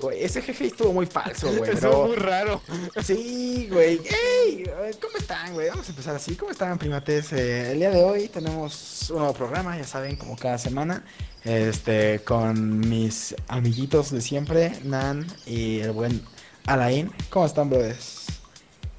[0.00, 1.70] Güey, ese jefe estuvo muy falso, güey.
[1.72, 2.62] Estuvo pero- muy raro.
[3.04, 4.00] Sí, güey.
[4.46, 4.64] ¡Ey!
[5.00, 5.68] ¿Cómo están, güey?
[5.68, 6.36] Vamos a empezar así.
[6.36, 7.32] ¿Cómo están, primates?
[7.32, 11.04] Eh, el día de hoy tenemos un nuevo programa, ya saben, como cada semana.
[11.44, 16.22] Este, con mis amiguitos de siempre, Nan y el buen
[16.66, 17.12] Alain.
[17.28, 18.26] ¿Cómo están, brothers?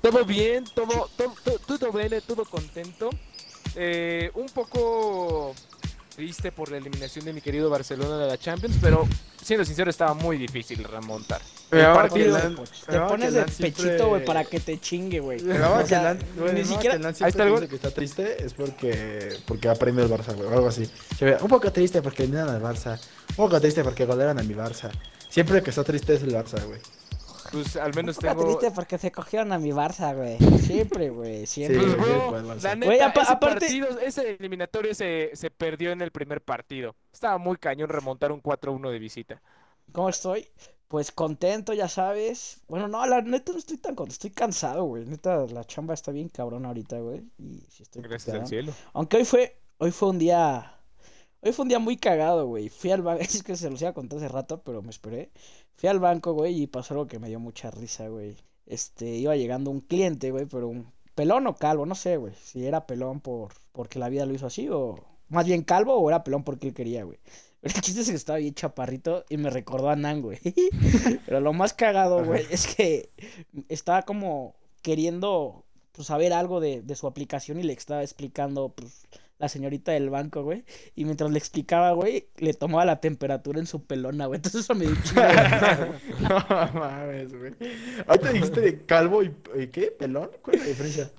[0.01, 3.09] Todo bien, todo, todo, todo, todo bien, todo contento.
[3.75, 5.53] Eh, un poco
[6.15, 9.07] triste por la eliminación de mi querido Barcelona de la Champions, pero
[9.41, 11.41] siendo sincero estaba muy difícil remontar.
[11.71, 15.39] El partido- Lan- Te pones de pechito, güey, para que te chingue, güey.
[15.79, 16.13] O sea,
[16.53, 20.09] ni siquiera- Ahí está el que está triste es porque porque va a premio el
[20.11, 20.89] Barça, güey, o algo así.
[21.41, 22.99] Un poco triste porque eliminan al Barça.
[23.29, 24.91] Un poco triste porque golearon a mi Barça.
[25.29, 26.79] Siempre que está triste es el Barça, güey.
[27.51, 28.45] Pues al menos Está tengo...
[28.45, 30.37] triste porque se cogieron a mi Barça, güey.
[30.59, 31.45] Siempre, güey.
[31.45, 31.79] Siempre.
[31.81, 36.01] Sí, Pues, bro, la neta, Güey, ese aparte- partido, ese eliminatorio se, se perdió en
[36.01, 36.95] el primer partido.
[37.11, 39.41] Estaba muy cañón remontar un 4-1 de visita.
[39.91, 40.47] ¿Cómo estoy?
[40.87, 42.61] Pues contento, ya sabes.
[42.67, 44.13] Bueno, no, la neta no estoy tan contento.
[44.13, 45.05] Estoy cansado, güey.
[45.05, 47.21] Neta, la chamba está bien cabrón ahorita, güey.
[47.37, 48.73] Y sí estoy Gracias al cielo.
[48.93, 50.77] Aunque hoy fue, hoy fue un día.
[51.43, 52.69] Hoy fue un día muy cagado, güey.
[52.69, 55.31] Fui al banco, es que se los iba a contar hace rato, pero me esperé.
[55.75, 58.37] Fui al banco, güey, y pasó algo que me dio mucha risa, güey.
[58.67, 62.33] Este, iba llegando un cliente, güey, pero un pelón o calvo, no sé, güey.
[62.35, 64.95] Si era pelón por porque la vida lo hizo así, o
[65.29, 67.17] más bien calvo, o era pelón porque él quería, güey.
[67.63, 70.39] El chiste es que estaba bien chaparrito y me recordó a Nan, güey.
[71.25, 73.09] Pero lo más cagado, güey, es que
[73.67, 79.07] estaba como queriendo pues, saber algo de, de su aplicación y le estaba explicando pues,
[79.41, 80.63] la señorita del banco, güey.
[80.95, 84.37] Y mientras le explicaba, güey, le tomaba la temperatura en su pelona, güey.
[84.39, 85.25] Entonces eso me dio güey.
[86.21, 86.45] no
[86.79, 87.53] mames, güey.
[88.07, 89.87] Ahorita dijiste de calvo y, y ¿qué?
[89.91, 90.29] ¿Pelón?
[90.41, 91.11] ¿Cuál es la diferencia?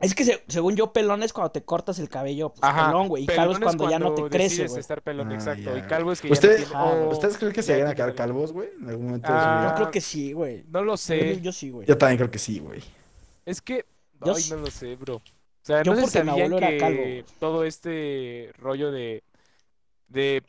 [0.00, 3.08] Es que se- según yo, pelón es cuando te cortas el cabello, pues, Ajá, pelón,
[3.08, 3.24] güey.
[3.24, 4.78] Y calvo es cuando, ya no te crece, güey.
[4.80, 5.74] estar pelón, Ah, exacto.
[5.74, 5.78] ya.
[5.78, 7.74] Y calvo es que ya no ¿Ustedes, tiene- Ah, o- ¿Ustedes creen que se ya
[7.78, 8.68] vayan a quedar calvos, güey?
[8.80, 10.64] En algún momento Ah, su Yo creo que sí, güey.
[10.70, 11.40] No lo sé.
[11.40, 11.86] yo sí, güey.
[11.86, 12.80] Yo también creo que sí, güey.
[13.44, 13.84] Es que.
[14.24, 15.20] Yo Ay, no lo sé, bro.
[15.68, 17.24] O sea, Yo no porque mi sabían abuelo era que calvo, güey.
[17.38, 19.22] todo este rollo de.
[20.08, 20.42] de.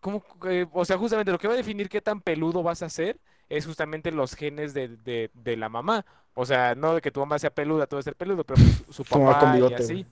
[0.00, 0.24] ¿Cómo?
[0.48, 3.18] eh, o sea, justamente lo que va a definir qué tan peludo vas a ser
[3.48, 6.04] es justamente los genes de, de, de la mamá.
[6.34, 8.60] O sea, no de que tu mamá sea peluda, tú vas a ser peludo, pero
[8.90, 10.06] su con papá y bigote, así.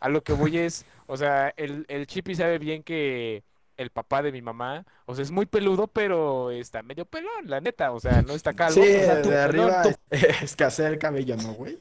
[0.00, 3.44] A lo que voy es, o sea, el, el Chippy sabe bien que
[3.78, 7.60] el papá de mi mamá, o sea, es muy peludo, pero está medio pelón, la
[7.60, 7.92] neta.
[7.92, 8.74] O sea, no está calvo.
[8.74, 9.98] Sí, o sea, de arriba no, es-
[10.42, 11.78] escasea el cabello, ¿no, güey?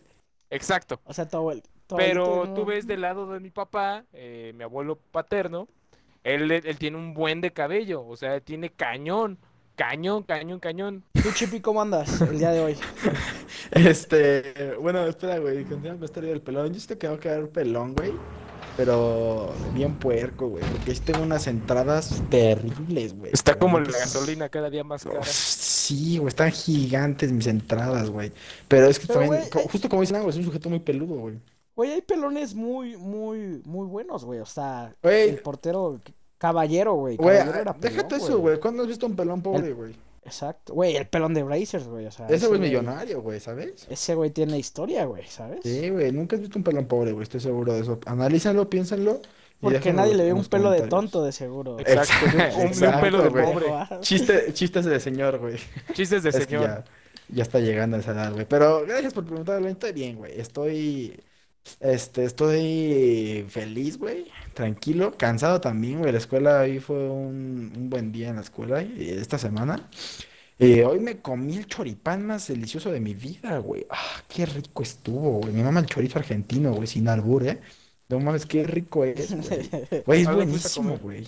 [0.49, 1.01] Exacto.
[1.05, 1.61] O sea, tu abuelo.
[1.95, 5.67] Pero tú ves del lado de mi papá, eh, mi abuelo paterno,
[6.23, 9.37] él, él tiene un buen de cabello, o sea, tiene cañón,
[9.75, 11.03] cañón, cañón, cañón.
[11.13, 12.77] ¿Tú, Chipi, cómo andas el día de hoy?
[13.71, 16.73] Este, bueno, espera, güey, continuamos con esta historia del pelón.
[16.73, 18.11] Yo sí te que quedar pelón, güey.
[18.75, 20.63] Pero bien puerco, güey.
[20.63, 23.31] Porque sí tengo unas entradas terribles, güey.
[23.33, 25.21] Está como la gasolina cada día más cara.
[25.23, 28.31] Sí, güey, están gigantes mis entradas, güey.
[28.67, 30.79] Pero es que Pero, también, eh, justo como dicen, ah, güey, es un sujeto muy
[30.79, 31.39] peludo, güey.
[31.81, 34.39] Güey, hay pelones muy, muy, muy buenos, güey.
[34.39, 35.29] O sea, Güey.
[35.29, 35.99] el portero
[36.37, 37.17] Caballero, güey.
[37.17, 38.59] Güey, Caballero déjate eso, güey.
[38.59, 39.95] ¿Cuándo has visto un pelón pobre, güey?
[40.23, 40.75] Exacto.
[40.75, 42.05] Güey, el pelón de Brazers, güey.
[42.05, 43.87] O sea, Ese güey es millonario, güey, ¿sabes?
[43.89, 45.61] Ese güey tiene historia, güey, ¿sabes?
[45.63, 47.99] Sí, güey, nunca has visto un pelón pobre, güey, estoy seguro de eso.
[48.05, 49.19] Analízalo, piénsenlo.
[49.23, 51.79] y Porque nadie le ve un pelo de tonto, de seguro.
[51.79, 52.13] Exacto,
[52.57, 53.45] un- Exacto, pelo de güey.
[53.53, 53.65] pobre.
[54.01, 55.57] Chiste, chistes de señor, güey.
[55.93, 56.63] Chistes de Es señor.
[56.63, 56.85] ya,
[57.29, 58.45] ya está llegando a esa edad, güey.
[58.47, 59.67] Pero gracias por preguntarlo.
[59.67, 60.39] Estoy bien, güey.
[60.39, 61.19] Estoy.
[61.79, 64.27] Este, estoy feliz, güey.
[64.53, 65.17] Tranquilo.
[65.17, 66.11] Cansado también, güey.
[66.11, 69.89] La escuela hoy fue un, un buen día en la escuela eh, esta semana.
[70.59, 73.85] Eh, hoy me comí el choripán más delicioso de mi vida, güey.
[73.89, 75.53] Ah, qué rico estuvo, güey.
[75.53, 77.61] Mi mamá el chorizo argentino, güey, sin albur, ¿eh?
[78.09, 79.69] No mames, qué rico es, güey.
[80.05, 81.27] Güey, es ¿A dónde fuiste a buenísimo, güey.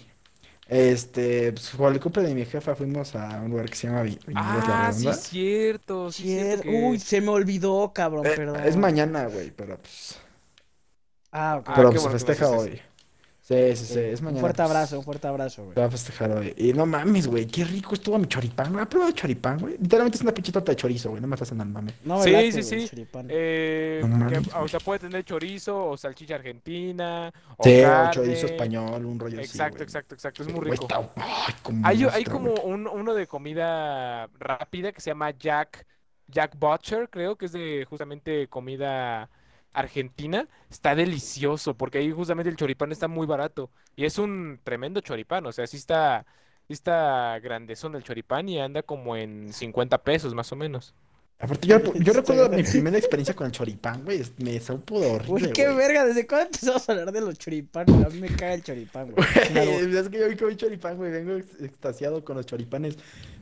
[0.73, 4.01] Este, pues, por el cumple de mi jefa fuimos a un lugar que se llama
[4.03, 5.13] Vi- Viñedos La Ah, sí, Redonda.
[5.22, 6.11] cierto.
[6.11, 8.63] Sí, cierto Cier- que- Uy, se me olvidó, cabrón, Eh, perdón.
[8.63, 10.19] es mañana, güey, pero pues,
[11.31, 11.65] Ah, ok.
[11.68, 12.81] Ah, pero qué pues bueno que me festeja hoy.
[13.45, 14.40] Sí, sí, sí, es un mañana.
[14.40, 15.74] fuerte pues, abrazo, un fuerte abrazo, güey.
[15.74, 16.54] Se va a festejar hoy.
[16.56, 18.81] Y no mames, güey, qué rico estuvo mi choripán, güey.
[18.84, 19.78] ¿Has probado choripán, güey?
[19.81, 21.22] Literalmente es una pinche torta de chorizo, güey.
[21.22, 21.92] No me hacen al mame.
[22.06, 22.88] No Sí, sí, sí.
[22.88, 23.28] choripán.
[23.30, 28.12] Eh, No que, o sea, puede tener chorizo o salchicha argentina o Sí, o carne.
[28.13, 30.44] chorizo español, un rollo así, Exacto, exacto, exacto.
[30.44, 30.84] Es Sí, muy rico.
[30.86, 35.86] está- ay, como Hay, hay como un, uno de comida rápida que se llama Jack,
[36.28, 39.30] Jack Butcher, creo que es de justamente comida
[39.73, 40.47] argentina.
[40.69, 45.45] Está delicioso porque ahí justamente el choripán está muy barato y es un tremendo choripán,
[45.45, 46.25] o sea, sí está,
[46.67, 50.93] sí está grandezón el choripán y anda como en 50 pesos más o menos.
[51.39, 54.21] Aparte, yo, yo recuerdo mi primera experiencia con el choripán, güey.
[54.37, 55.75] Me supo horrible, Güey, qué güey.
[55.77, 58.05] verga, ¿desde cuándo empezamos a hablar de los choripanes?
[58.05, 59.27] A mí me caga el choripán, güey.
[59.97, 61.11] Es que yo comí choripán, güey.
[61.11, 62.97] Vengo ex- extasiado con los choripanes.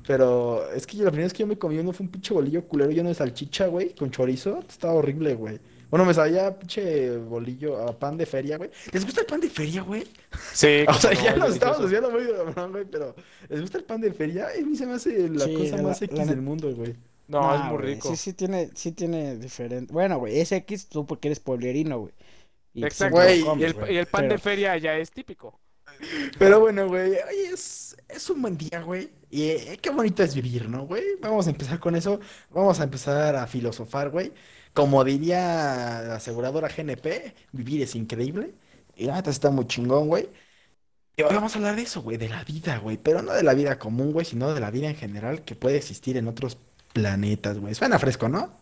[0.08, 2.34] Pero es que yo- la primera vez que yo me comí uno fue un pinche
[2.34, 4.64] bolillo culero lleno de salchicha, güey, con chorizo.
[4.68, 5.60] Estaba horrible, güey.
[5.92, 8.72] Bueno, me sabía pinche bolillo a pan de feria, güey.
[8.92, 10.04] ¿Les gusta el pan de feria, güey?
[10.54, 13.14] Sí, O sea, ya nos estamos desviando muy cabrón, güey, pero
[13.50, 14.48] ¿les gusta el pan de feria?
[14.58, 16.96] A mí se me hace la Sí, cosa la- más X del mundo, güey.
[17.28, 18.10] No, Nah, es muy rico.
[18.10, 19.94] Sí, sí tiene, sí tiene diferente.
[19.94, 22.14] Bueno, güey, es X tú porque eres pueblerino, güey.
[22.74, 23.18] Pues, Exacto.
[23.18, 25.60] lo Güey, y, el, güey, y el pan pero- de feria ya es típico.
[26.38, 29.12] Pero bueno, güey, hoy es, es un buen día, güey.
[29.30, 31.04] Y eh, qué bonito es vivir, ¿no, güey?
[31.22, 32.20] Vamos a empezar con eso.
[32.50, 34.34] Vamos a empezar a filosofar, güey.
[34.74, 35.38] Como diría
[36.08, 38.56] la aseguradora GNP, vivir es increíble.
[38.96, 40.30] Y la neta está muy chingón, güey.
[41.18, 42.98] Y ahora vamos a hablar de eso, güey, de la vida, güey.
[42.98, 45.78] Pero no de la vida común, güey, sino de la vida en general que puede
[45.78, 46.58] existir en otros
[46.94, 47.76] planetas, güey.
[47.76, 48.62] Suena fresco, ¿no?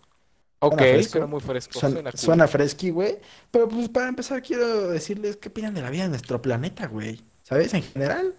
[0.60, 1.12] Ok, fresco.
[1.12, 1.80] suena muy fresco.
[1.80, 2.20] Suena, Suena, cool.
[2.20, 3.20] suena fresqui, güey.
[3.52, 7.22] Pero pues para empezar quiero decirles qué opinan de la vida en nuestro planeta, güey.
[7.50, 7.74] ¿Sabes?
[7.74, 8.36] En general.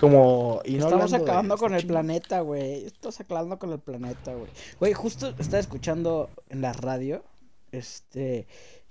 [0.00, 0.60] Como...
[0.64, 2.84] Y no Estamos de acabando con el planeta, güey.
[2.84, 4.50] Estamos acabando con el planeta, güey.
[4.80, 7.22] Güey, justo estaba escuchando en la radio,
[7.70, 8.48] este,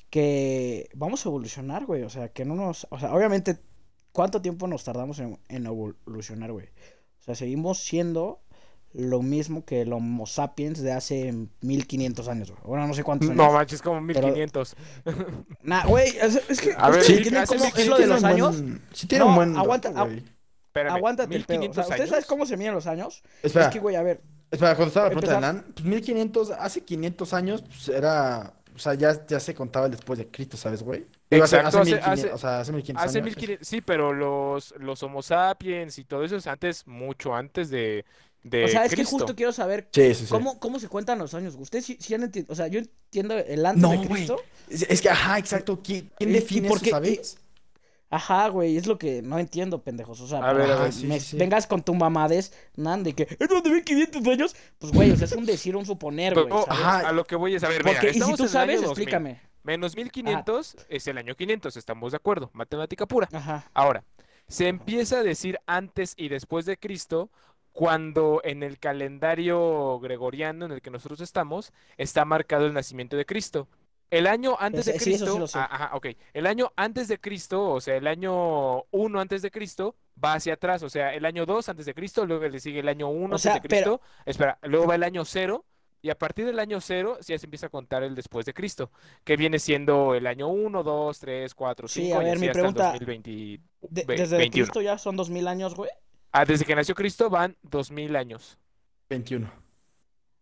[0.09, 2.03] que vamos a evolucionar, güey.
[2.03, 2.87] O sea, que no nos...
[2.89, 3.59] O sea, obviamente,
[4.13, 6.67] ¿cuánto tiempo nos tardamos en, en evolucionar, güey?
[7.19, 8.39] O sea, seguimos siendo
[8.93, 11.31] lo mismo que el Homo sapiens de hace
[11.61, 12.61] 1500 años, güey.
[12.65, 13.37] Bueno, no sé cuántos años.
[13.37, 14.75] No manches, como Pero- 1500.
[15.63, 16.73] Nah, güey, es, es que...
[16.77, 18.61] A ver, ¿ustedes sí, mil- es lo de los años?
[18.61, 20.23] buen- Sí tiene No, un buen aguanta, dato, güey.
[20.67, 21.59] Espérame, Aguántate el pedo.
[21.59, 23.23] O sea, 1500 ¿ustedes saben cómo se miden los años?
[23.43, 24.21] Espera, Es que, güey, a ver,
[24.51, 28.53] espera, cuando estaba la pregunta de empezar- Nan, pues 1500, hace 500 años, pues era...
[28.75, 31.05] O sea, ya, ya se contaba el después de Cristo, ¿sabes, güey?
[31.31, 33.25] Exacto, hace hace- 1500, hace- o sea, hace 1500 Hace años.
[33.25, 38.05] 1500, sí, pero los, los Homo sapiens y todo eso es antes, mucho antes de,
[38.43, 40.29] de o sea, es que justo quiero saber Sí, sí, sí.
[40.29, 41.55] cómo, cómo se cuentan los años.
[41.59, 44.07] Ustedes sí, sí han entiendo, o sea, yo entiendo el antes No, de.
[44.07, 44.41] Cristo.
[44.69, 45.79] Es, es que, ajá, exacto.
[45.83, 46.91] ¿Quién, quién ¿Y- y define por eso, qué?
[46.91, 47.37] sabes?
[48.11, 50.19] Ajá, güey, es lo que no entiendo, pendejos.
[50.21, 51.37] O sea, A ver, a ver, que sí, me sí, sí.
[51.37, 54.55] vengas con tu mamadez, nan, de que es donde ven 500 años.
[54.79, 56.65] Pues, güey, o sea, es un decir, un suponer, güey, oh.
[56.67, 57.07] Ajá.
[57.07, 59.03] a lo que voy es, a ver, mira, Porque, y si tú sabes, año 2000.
[59.03, 59.41] explícame.
[59.61, 63.29] Menos 1500 es el año 500, estamos de acuerdo, matemática pura.
[63.31, 63.69] Ajá.
[63.75, 64.03] Ahora,
[64.47, 67.29] se empieza a decir antes y después de Cristo
[67.79, 73.25] cuando en el calendario gregoriano en el que nosotros estamos está marcado el nacimiento de
[73.25, 73.67] Cristo.
[74.09, 75.59] El año antes de sí, eso sí Cristo, sé.
[75.59, 79.51] ah, ajá, ok, el año antes de Cristo, o sea, el año 1 antes de
[79.51, 82.79] Cristo va hacia atrás, o sea, el año 2 antes de Cristo, luego le sigue
[82.79, 85.63] el año 1 O antes sea, de Cristo, espera, luego va el año 0
[86.01, 88.91] y a partir del año 0 ya se empieza a contar el después de Cristo,
[89.23, 92.49] que viene siendo el año 1, 2, 3, 4, 5 Sí, a y ver, mi
[92.49, 94.49] pregunta, 2020 De- desde 21.
[94.49, 95.89] Cristo ya son 2000 años, güey.
[96.31, 98.57] Ah, desde que nació Cristo van 2000 años.
[99.09, 99.51] 21.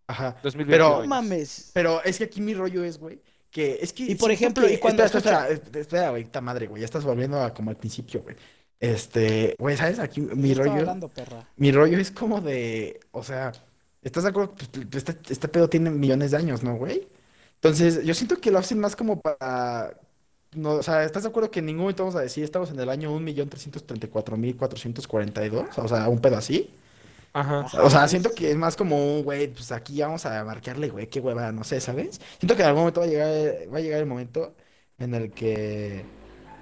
[0.08, 0.38] Ajá.
[0.44, 1.08] 2021 Pero- No años.
[1.08, 1.72] mames.
[1.74, 4.04] Pero es que aquí mi rollo es, güey, que es que...
[4.04, 6.86] Y por ejemplo, que- y cuando- Espera, espera, espera, espera, güey, esta madre, güey, ya
[6.86, 8.36] estás volviendo a como al principio, güey.
[8.80, 10.00] Este, güey, ¿sabes?
[10.00, 10.80] Aquí mi ¿Qué estaba rollo...
[10.82, 11.48] hablando, perra?
[11.56, 13.52] Mi rollo es como de, o sea,
[14.02, 14.54] ¿estás de acuerdo?
[14.56, 17.08] Pues, Este, este pedo tiene millones de años, ¿no, güey?
[17.56, 19.98] Entonces, yo siento que lo hacen más como para...
[20.58, 22.80] No, o sea, ¿estás de acuerdo que en ningún momento vamos a decir estamos en
[22.80, 25.78] el año 1.334.442?
[25.78, 26.74] O sea, un pedo así.
[27.34, 27.68] Ajá.
[27.84, 31.08] O sea, siento que es más como un, güey, pues aquí vamos a marcarle, güey,
[31.08, 32.20] qué hueva, no sé, ¿sabes?
[32.40, 34.56] Siento que en algún momento va a llegar, va a llegar el momento
[34.98, 36.12] en el que,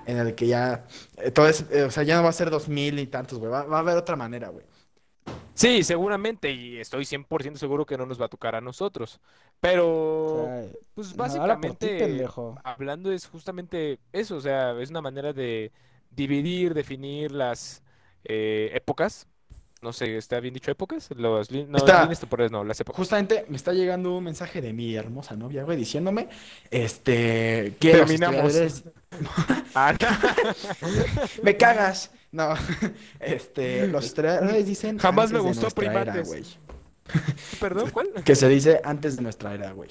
[0.06, 0.86] en el que ya,
[1.18, 3.50] eh, todo es, eh, o sea, ya no va a ser 2000 y tantos, güey,
[3.52, 4.66] va, va a haber otra manera, güey.
[5.56, 9.22] Sí, seguramente, y estoy 100% seguro que no nos va a tocar a nosotros.
[9.24, 12.26] O Pero, sea, pues ti, básicamente,
[12.62, 15.72] hablando es justamente eso, o sea, es una manera de
[16.12, 17.84] dividir, definir las
[18.26, 19.28] eh, épocas.
[19.82, 21.10] No sé, ¿está bien dicho épocas?
[21.16, 22.02] Los, no, Está.
[22.02, 22.98] líneas temporales no, las épocas.
[22.98, 26.28] Justamente me está llegando un mensaje de mi hermosa novia, güey, diciéndome,
[26.70, 28.84] este, que Terminamos.
[29.74, 29.96] Ah,
[31.44, 32.12] me cagas.
[32.36, 32.54] No,
[33.22, 36.28] este, los historiadores dicen Jamás me gustó Primates.
[36.28, 36.44] güey.
[37.62, 38.10] Perdón, ¿cuál?
[38.26, 39.90] Que se dice antes de nuestra era, güey.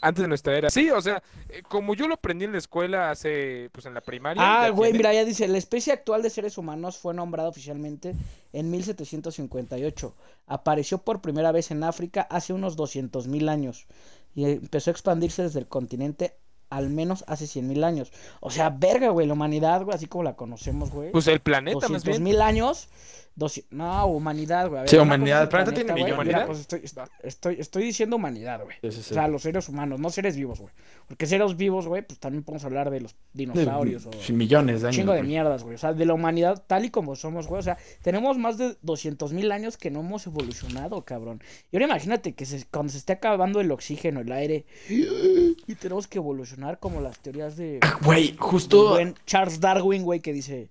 [0.00, 0.70] Antes de nuestra era.
[0.70, 4.02] Sí, o sea, eh, como yo lo aprendí en la escuela hace, pues en la
[4.02, 4.42] primaria.
[4.44, 8.14] Ah, güey, tiene- mira, ya dice, la especie actual de seres humanos fue nombrada oficialmente
[8.52, 10.14] en 1758.
[10.46, 13.86] Apareció por primera vez en África hace unos 200.000 años
[14.34, 16.36] y empezó a expandirse desde el continente
[16.70, 18.12] al menos hace 100 mil años.
[18.40, 21.12] O sea, verga, güey, la humanidad, güey, así como la conocemos, güey.
[21.12, 22.22] Pues el planeta, más 200 bien.
[22.22, 22.88] mil años.
[23.36, 24.86] 200 no, humanidad, güey.
[24.86, 25.42] Sí, humanidad.
[25.42, 28.76] ¿El planeta tiene güey, mira, pues estoy, est- estoy, estoy diciendo humanidad, güey.
[28.82, 29.10] Sí, sí, sí.
[29.10, 30.72] O sea, los seres humanos, no seres vivos, güey.
[31.08, 34.88] Porque seres vivos, güey, pues también podemos hablar de los dinosaurios o Sí, millones de
[34.88, 34.96] años.
[34.96, 35.28] chingo de güey.
[35.28, 35.74] mierdas, güey.
[35.74, 37.58] O sea, de la humanidad tal y como somos, güey.
[37.60, 41.42] O sea, tenemos más de 200 mil años que no hemos evolucionado, cabrón.
[41.72, 46.06] Y ahora imagínate que se- cuando se esté acabando el oxígeno, el aire, y tenemos
[46.06, 48.98] que evolucionar como las teorías de Güey, justo.
[49.26, 50.70] Charles Darwin, güey, que dice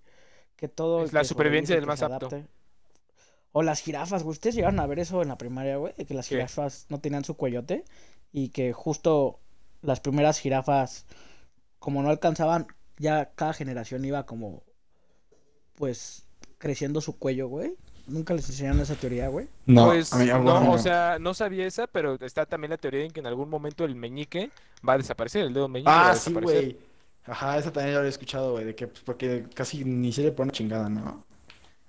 [0.63, 1.03] que todo...
[1.03, 2.29] Es el la que supervivencia del más apto.
[3.51, 4.31] O las jirafas, güey.
[4.31, 5.93] ¿Ustedes llegaron a ver eso en la primaria, güey?
[5.93, 6.35] Que las ¿Qué?
[6.35, 7.83] jirafas no tenían su cuellote
[8.31, 9.39] y que justo
[9.81, 11.05] las primeras jirafas,
[11.79, 12.67] como no alcanzaban,
[12.97, 14.63] ya cada generación iba como,
[15.75, 16.23] pues,
[16.59, 17.75] creciendo su cuello, güey.
[18.07, 19.49] Nunca les enseñaron esa teoría, güey.
[19.65, 23.19] No, Pues no, o sea, no sabía esa, pero está también la teoría en que
[23.19, 24.49] en algún momento el meñique
[24.87, 26.63] va a desaparecer, el dedo meñique va a Ah, sí, desaparecer.
[26.63, 26.92] güey.
[27.25, 30.23] Ajá, esa también ya lo he escuchado, güey, de que pues, porque casi ni se
[30.23, 31.23] le pone chingada, ¿no?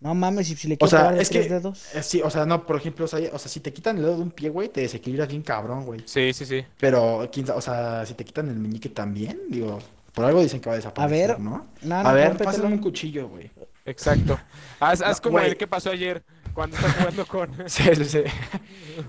[0.00, 1.94] No mames, y si le O quiero sea, de es tres que- dedos.
[1.94, 4.02] Eh, sí, o sea, no, por ejemplo, o sea, o sea, si te quitan el
[4.02, 6.02] dedo de un pie, güey, te desequilibras bien cabrón, güey.
[6.04, 6.62] Sí, sí, sí.
[6.78, 9.78] Pero, quién sa- o sea, si te quitan el meñique también, digo,
[10.12, 11.66] por algo dicen que va a desaparecer, ver, ¿no?
[11.82, 12.50] No, A ver, rómpetelo.
[12.50, 13.50] pásame un cuchillo, güey.
[13.86, 14.38] Exacto.
[14.78, 15.50] Haz, haz No, como güey.
[15.50, 16.22] el que pasó ayer
[16.52, 17.50] cuando estás jugando con.
[17.68, 18.22] Sí, sí, sí.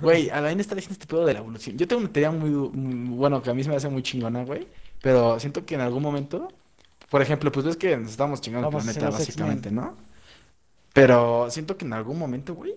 [0.02, 1.78] Güey, Alain está diciendo este pedo de la evolución.
[1.78, 4.44] Yo tengo una teoría muy, muy- bueno, que a mí se me hace muy chingona,
[4.46, 4.68] güey.
[5.06, 6.48] Pero siento que en algún momento,
[7.12, 9.96] por ejemplo, pues ves que nos estamos chingando el Vamos planeta, básicamente, ¿no?
[10.94, 12.74] Pero siento que en algún momento, güey,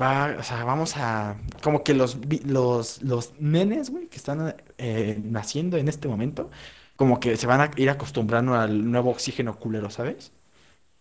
[0.00, 2.16] va, o sea, vamos a, como que los,
[2.46, 6.50] los, los nenes, güey, que están eh, naciendo en este momento,
[6.96, 10.32] como que se van a ir acostumbrando al nuevo oxígeno culero, ¿sabes?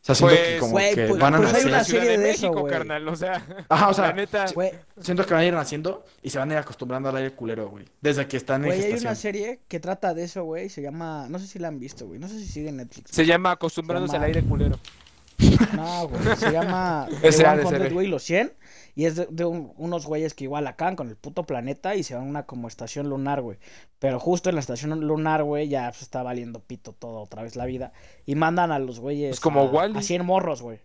[0.08, 1.68] O sea, siento que Pues, como güey, que pues- van a pues hay nacer.
[1.72, 2.74] una Ciudad serie de de eso, México, güey.
[2.74, 3.08] carnal.
[3.08, 4.46] O sea, Ajá, o sea, la neta.
[4.54, 4.72] Güey,
[5.02, 7.70] Siento que van a ir naciendo y se van a ir acostumbrando al aire culero,
[7.70, 7.86] güey.
[8.02, 10.70] Desde que están en güey, hay una serie que trata de eso, güey.
[10.70, 12.20] Se llama, no sé si la han visto, güey.
[12.20, 13.10] No sé si sigue en Netflix.
[13.12, 14.80] Se llama acostumbrándose Se llama- al aire culero.
[15.76, 16.36] No, güey.
[16.38, 17.90] Se llama Ese The ha de ser, 100, eh.
[17.94, 18.54] güey, los 100.
[18.96, 22.04] Y es de, de un- unos güeyes que igual acaban con el puto planeta y
[22.04, 23.58] se van a una como estación lunar, güey.
[24.00, 27.56] Pero justo en la estación lunar, güey, ya se está valiendo pito todo otra vez
[27.56, 27.92] la vida.
[28.26, 29.34] Y mandan a los güeyes.
[29.34, 30.80] Es como a, a 100 morros, güey.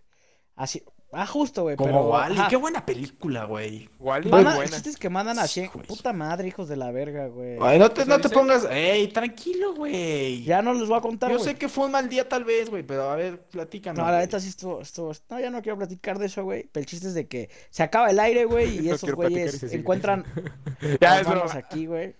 [0.55, 0.83] Así.
[1.13, 1.75] Ah, justo, güey.
[1.75, 2.37] Como pero, Wally.
[2.39, 2.47] ajá.
[2.47, 3.89] Qué buena película, güey.
[3.99, 4.65] Wally, el buena.
[4.69, 5.71] chiste es que mandan a Sí, 100.
[5.73, 5.85] güey.
[5.87, 7.57] Puta madre, hijos de la verga, güey.
[7.61, 8.65] Ay, no te, ¿Eso no te pongas.
[8.71, 10.43] Ey, tranquilo, güey.
[10.43, 12.69] Ya no les voy a contar, Yo sé que fue un mal día, tal vez,
[12.69, 14.03] güey, pero a ver, platícanos.
[14.05, 16.69] No, la neta sí estuvo, estuvo- No, ya no quiero platicar de eso, güey.
[16.71, 19.61] Pero el chiste es de que se acaba el aire, güey, y No esos güeyes
[19.73, 20.23] encuentran
[21.01, 21.51] Ya es broma.
[21.53, 22.15] aquí, güey.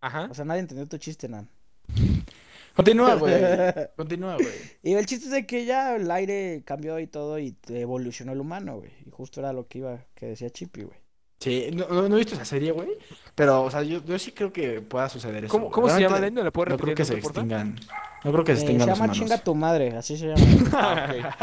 [0.00, 0.28] Ajá.
[0.30, 1.48] O sea, nadie entendió tu chiste, Nan.
[2.78, 3.34] Continúa, güey.
[3.96, 4.48] Continúa, güey.
[4.84, 8.38] Y el chiste es de que ya el aire cambió y todo y evolucionó el
[8.40, 8.92] humano, güey.
[9.04, 10.96] Y justo era lo que iba, que decía Chippy, güey.
[11.40, 12.90] Sí, no, no, no he visto esa serie, güey.
[13.34, 15.70] Pero, o sea, yo, yo sí creo que pueda suceder eso.
[15.70, 16.34] ¿Cómo, se llama, Len?
[16.34, 17.76] ¿No le puedo No creo repetir que se extingan.
[18.24, 19.16] No creo que se Eh, se extingan los llama humanos.
[19.18, 20.44] Chinga tu madre, así se llama.
[20.72, 21.36] Ah.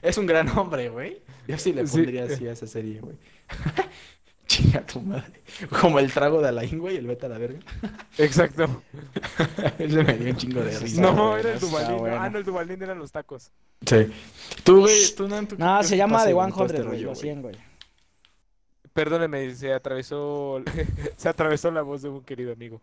[0.00, 1.20] Es un gran hombre, güey.
[1.46, 1.96] Yo sí le Sí.
[1.98, 3.16] pondría así a esa serie, güey.
[4.48, 5.42] Chinga tu madre.
[5.80, 7.60] Como el trago de Alain, güey, el vete a la verga.
[8.16, 8.82] Exacto.
[9.78, 11.00] Ese me dio un chingo de risa.
[11.02, 11.40] No, güey.
[11.40, 12.06] era el Dubalín.
[12.08, 13.52] Ah, no, el Dubalín eran los tacos.
[13.86, 14.10] Sí.
[14.64, 17.18] Tú, güey, tú, Nan, ¿tú qué No, se llama The 100, este güey, rollo, los
[17.20, 17.56] 100, güey.
[18.92, 20.62] Perdóneme, se atravesó,
[21.16, 22.80] se atravesó la voz de un querido amigo.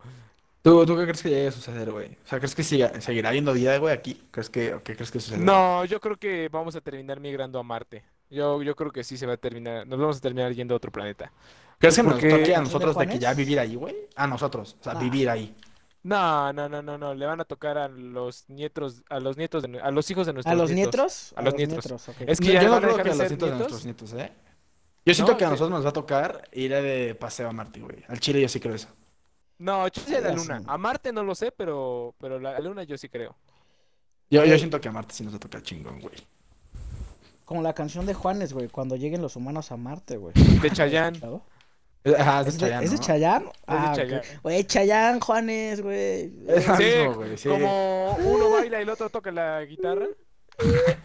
[0.61, 2.17] ¿Tú, ¿Tú qué crees que llegue a suceder, güey?
[2.25, 4.21] O sea, ¿crees que siga- seguirá habiendo vida, güey, aquí?
[4.31, 5.43] ¿Crees que, qué crees que sucederá?
[5.43, 8.03] No, yo creo que vamos a terminar migrando a Marte.
[8.29, 10.77] Yo, yo creo que sí se va a terminar, nos vamos a terminar yendo a
[10.77, 11.31] otro planeta.
[11.77, 13.95] ¿Crees que nos Porque- toque a ¿Tú de nosotros de que ya vivir ahí, güey?
[14.15, 14.99] A nosotros, o sea, Nah.
[14.99, 15.55] vivir ahí.
[16.03, 19.63] No, no, no, no, no, le van a tocar a los nietos, a los nietos
[19.63, 21.33] de, a los hijos de ¿A nuestros los nietos.
[21.35, 22.09] A los nietos.
[22.09, 22.15] ok.
[22.27, 23.29] Es que No, ya yo no van a creo dejar que a de los ser
[23.31, 23.71] nietos de nietos.
[23.71, 24.31] nuestros nietos, ¿eh?
[25.05, 27.51] Yo siento No, que a que- nosotros nos va a tocar ir de paseo a
[27.51, 28.03] Marte, güey.
[28.07, 28.87] Al Chile yo sí creo eso.
[29.57, 30.59] No, chance a la Ya luna.
[30.59, 30.65] sé.
[30.67, 33.35] A Marte no lo sé, pero, pero la luna yo sí creo.
[34.29, 36.15] Yo, yo siento que a Marte sí nos va a tocar chingón, güey.
[37.45, 40.33] Como la canción de Juanes, güey, cuando lleguen los humanos a Marte, güey.
[40.33, 41.15] De Chayán.
[42.17, 43.03] Ajá, es de ¿Es de, Chayanne, ¿es de ¿no?
[43.03, 43.51] Chayanne?
[43.65, 43.95] Ah.
[44.43, 46.31] Güey, Chayanne, Juanes, güey.
[46.47, 47.49] Es Sí, mismo, güey, sí.
[47.49, 50.05] Como uno baila y el otro toca la guitarra.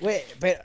[0.00, 0.62] Güey, pero,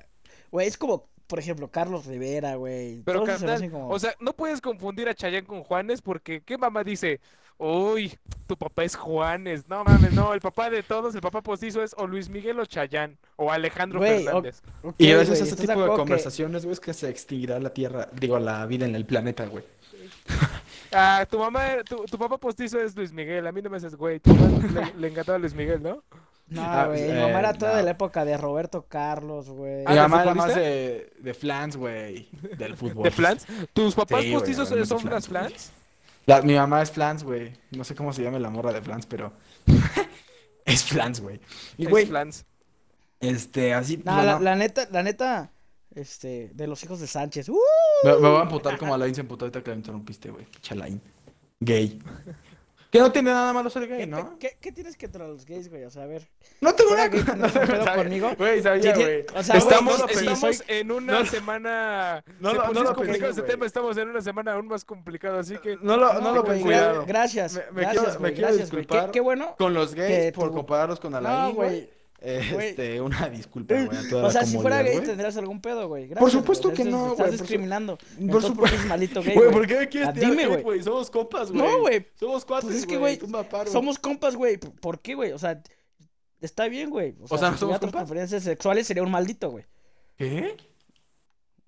[0.52, 3.02] güey, es como, por ejemplo, Carlos Rivera, güey.
[3.04, 3.90] Pero se carnal, como...
[3.90, 7.22] o sea, no puedes confundir a Chayán con Juanes porque ¿qué mamá dice?
[7.58, 9.68] Uy, tu papá es Juanes.
[9.70, 12.66] No mames, no, el papá de todos, el papá postizo es o Luis Miguel o
[12.66, 14.62] Chayán o Alejandro Fernández.
[14.98, 17.60] Y gracias güey, a este ¿estás tipo de que- conversaciones, güey, es que se extinguirá
[17.60, 19.64] la Tierra, digo, la vida en el planeta, güey.
[20.98, 23.46] Ah, tu mamá, tu, tu papá postizo es Luis Miguel.
[23.48, 24.22] A mí no me haces güey.
[24.24, 26.04] Le, le encantaba Luis Miguel, ¿no?
[26.48, 27.78] No, Ah, güey, mi eh, mamá era toda no.
[27.78, 29.84] de la época de Roberto Carlos, güey.
[29.86, 33.04] Ah, Mi ¿del mamá era más de, de flans, güey, del fútbol.
[33.04, 33.46] ¿De flans?
[33.74, 35.22] ¿Tus papás Sí, postizos son güey.
[35.22, 35.72] flans?
[36.26, 37.54] La- mi mamá es Flans, güey.
[37.72, 39.34] No sé cómo se llama la morra de Flans, pero
[40.66, 41.40] es Flans, güey.
[41.78, 42.46] Y Es güey, Flans.
[43.20, 45.52] este, así, Nah, bueno, la, la neta, la neta,
[45.94, 47.50] este, de los hijos de Sánchez.
[47.50, 47.58] ¡Uh!
[48.04, 50.46] me, me voy a amputar como Alain se emputó ahorita que la interrumpiste, güey.
[50.62, 51.02] Chalain.
[51.60, 52.02] Gay.
[52.96, 54.38] Que no tiene nada malo ser gay, ¿Qué, ¿no?
[54.40, 55.84] qué, qué tienes que traer a los gays, güey?
[55.84, 56.30] O sea, a ver.
[56.62, 58.32] No tengo nada gay, con- ¿tienes un pedo sabía- conmigo?
[58.38, 59.26] Güey, sabía, güey.
[59.36, 62.24] o sea, Estamos, no, soy- en una semana.
[62.40, 63.66] No puso no lo complicado pensé, ese tema.
[63.66, 65.76] Estamos en una semana aún más complicado, así que.
[65.82, 67.00] No lo, no, No, lo güey, pensé.
[67.06, 67.54] gracias.
[67.56, 68.86] Me- me gracias, quiero- me güey, quiero gracias, güey.
[68.86, 69.56] Qué, disculpar qué bueno.
[69.58, 71.90] Con los gays por compararlos con Alain, No, güey.
[72.54, 72.68] Güey.
[72.70, 75.06] Este, una disculpa, güey, a toda O sea, si fuera gay güey.
[75.06, 76.10] tendrías algún pedo, güey.
[76.10, 76.76] Por supuesto güey.
[76.76, 77.98] que Estás- no, Estás güey, por su- discriminando.
[77.98, 78.76] Por Entonces, ¿por qué supuesto.
[78.78, 79.52] eres malito gay, Güey, güey?
[79.58, 80.62] ¿por qué me quieres tirar güey.
[80.64, 80.84] güey?
[80.84, 81.62] Somos compas, güey.
[81.64, 82.08] No, güey.
[82.20, 83.20] Somos cuates, Pues es que, güey.
[83.72, 84.58] Somos compas, güey.
[84.58, 85.32] ¿Por qué, güey?
[85.32, 85.62] O sea,
[86.42, 87.16] está bien, güey.
[87.22, 89.66] O sea, sea, ¿no si tuviera otras preferencias sexuales sería un maldito, güey.
[90.18, 90.56] ¿Qué?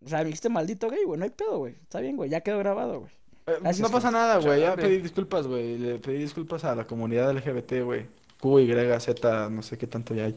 [0.05, 1.17] O sea, me dijiste maldito gay, güey.
[1.19, 1.73] No hay pedo, güey.
[1.81, 2.29] Está bien, güey.
[2.29, 3.11] Ya quedó grabado, güey.
[3.47, 4.13] Eh, no pasa güey.
[4.13, 4.61] nada, güey.
[4.61, 5.77] Ya pedí disculpas, güey.
[5.77, 8.05] Le pedí disculpas a la comunidad LGBT, güey.
[8.39, 10.36] Q, Y, Z, no sé qué tanto ya hay.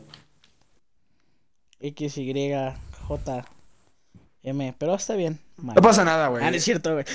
[1.80, 2.52] X, Y,
[3.09, 3.45] J,
[4.42, 4.75] M.
[4.78, 5.38] Pero está bien.
[5.59, 6.45] No pasa nada, güey.
[6.45, 7.04] Ah, no es cierto, güey.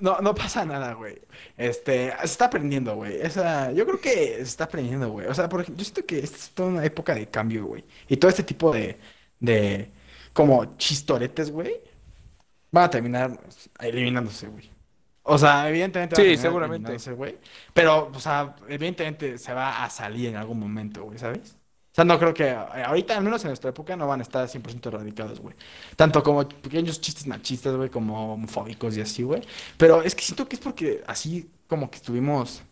[0.00, 1.20] No, no pasa nada, güey.
[1.58, 3.20] Este, se está aprendiendo, güey.
[3.20, 5.26] Esa, yo creo que se está aprendiendo, güey.
[5.26, 7.84] O sea, por yo siento que esta es toda una época de cambio, güey.
[8.08, 8.98] Y todo este tipo de,
[9.40, 9.90] de,
[10.32, 11.82] como chistoretes, güey,
[12.70, 13.38] van a terminar
[13.78, 14.70] eliminándose, güey.
[15.22, 16.92] O sea, evidentemente a Sí, terminar seguramente.
[16.92, 17.38] eliminándose, güey.
[17.72, 21.56] Pero, o sea, evidentemente se va a salir en algún momento, güey, ¿sabes?
[21.92, 24.48] O sea, no creo que ahorita, al menos en nuestra época, no van a estar
[24.48, 25.54] 100% erradicados, güey.
[25.96, 29.42] Tanto como pequeños chistes machistas, güey, como homofóbicos y así, güey.
[29.76, 32.62] Pero es que siento que es porque así como que estuvimos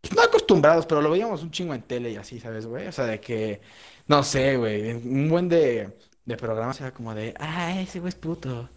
[0.00, 2.86] pues, no acostumbrados, pero lo veíamos un chingo en tele y así, ¿sabes, güey?
[2.86, 3.60] O sea, de que,
[4.06, 8.14] no sé, güey, un buen de, de programas era como de, ah, ese güey es
[8.16, 8.68] puto.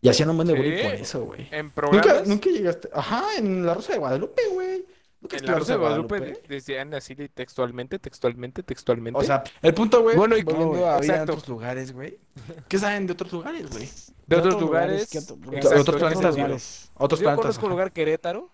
[0.00, 0.82] Y hacían un buen de ¿Sí?
[0.84, 1.48] por eso, güey.
[1.50, 2.28] En Nunca, programas.
[2.28, 4.84] nunca llegaste, ajá, en La Rosa de Guadalupe, güey.
[5.20, 9.18] ¿Nunca En la Rosa de Guadalupe decían así de textualmente, textualmente, textualmente.
[9.18, 12.20] O sea, el punto, güey, Bueno, y- volviendo a otros lugares, güey.
[12.68, 13.88] ¿Qué saben de otros lugares, güey?
[14.28, 15.08] de otros lugares.
[15.10, 16.52] ¿qué otro- exacto, de otros planetas, güey.
[16.94, 17.36] Otros Yo planetas.
[17.42, 18.50] conozco un lugar Querétaro.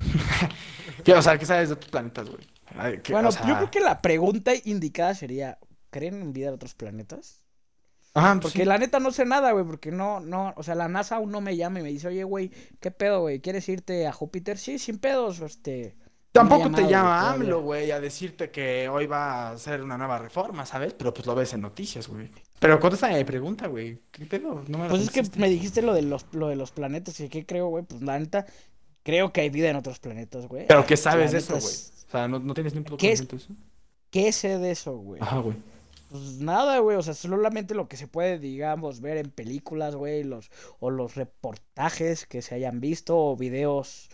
[1.04, 2.42] ¿Qué, o sea, ¿qué sabes de otros planetas, güey?
[2.76, 5.58] Ay, ¿qué- Bueno, o sea, yo creo que la pregunta indicada sería,
[5.90, 7.42] ¿creen en vida en otros planetas?
[8.14, 8.68] Ajá, pues Porque sí.
[8.68, 11.40] la neta no sé nada, güey, porque no, no, o sea, la NASA aún no
[11.40, 12.50] me llama y me dice, oye, güey,
[12.80, 13.40] ¿qué pedo, güey?
[13.40, 14.58] ¿Quieres irte a Júpiter?
[14.58, 15.94] Sí, sin pedos, este...
[16.30, 17.30] Tampoco te llama.
[17.32, 20.92] AMLO, güey, a decirte que hoy va a hacer una nueva reforma, ¿sabes?
[20.94, 22.30] Pero pues lo ves en noticias, güey.
[22.60, 23.98] Pero contéstame mi pregunta, güey.
[24.12, 24.62] ¿Qué pedo?
[24.68, 27.28] No me Pues es que me dijiste lo de los, lo de los planetas y
[27.28, 28.44] qué creo, güey, pues la neta,
[29.02, 30.66] creo que hay vida en otros planetas, güey.
[30.68, 31.64] Pero ¿qué sabes de eso, güey?
[31.64, 33.68] O sea, no, no tienes ni un puto ¿Qué es- conocimiento de eso.
[34.10, 35.20] ¿Qué sé de eso, güey?
[35.22, 35.56] Ajá, güey.
[36.08, 40.24] Pues nada, güey, o sea, solamente lo que se puede, digamos, ver en películas, güey,
[40.24, 44.08] los, o los reportajes que se hayan visto, o videos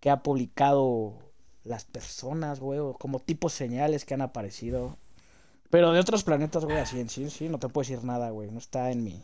[0.00, 1.14] que ha publicado
[1.62, 4.96] las personas, güey, o como tipos señales que han aparecido.
[5.70, 8.50] Pero de otros planetas, güey, así en sí, sí, no te puedo decir nada, güey,
[8.50, 9.22] no está en mi,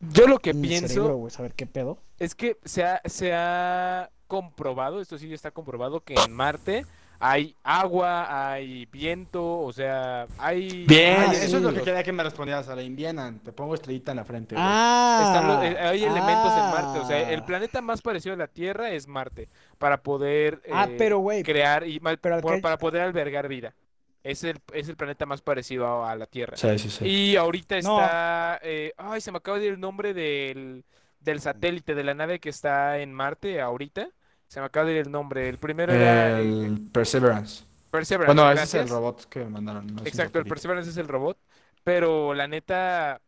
[0.00, 1.98] Yo lo que en mi pienso cerebro, güey, saber qué pedo.
[2.18, 6.86] es que se ha, se ha comprobado, esto sí está comprobado, que en Marte
[7.18, 10.84] hay agua, hay viento, o sea, hay...
[10.86, 11.56] Bien, Ah, eso sí.
[11.56, 13.34] es lo que quería que me respondieras a la indiana.
[13.44, 14.64] Te pongo estrellita en la frente, güey.
[14.66, 17.46] Ah, Están los- eh, hay elementos en Marte, o sea, el ah.
[17.46, 19.48] planeta más parecido a la Tierra es Marte,
[19.78, 23.02] para poder Ah, eh, pero, güey, crear y ma- pero al por- que- para poder
[23.02, 23.74] albergar vida.
[24.22, 26.56] Es el, es el planeta más parecido a, a la Tierra.
[26.56, 27.04] Sí, sí, sí.
[27.06, 28.00] Y ahorita No.
[28.00, 28.58] está.
[28.62, 30.84] eh, ay, se me acaba de ir el nombre del,
[31.20, 34.08] del satélite, de la nave que está en Marte ahorita.
[34.48, 35.48] Se me acaba de ir el nombre.
[35.48, 36.40] El primero era.
[36.40, 37.64] eh, El Perseverance.
[37.90, 38.26] Perseverance.
[38.26, 39.86] Bueno, ese es el robot que me mandaron.
[39.86, 40.46] no Exacto, el.
[40.46, 41.38] Perseverance es el robot.
[41.84, 43.20] Pero la neta.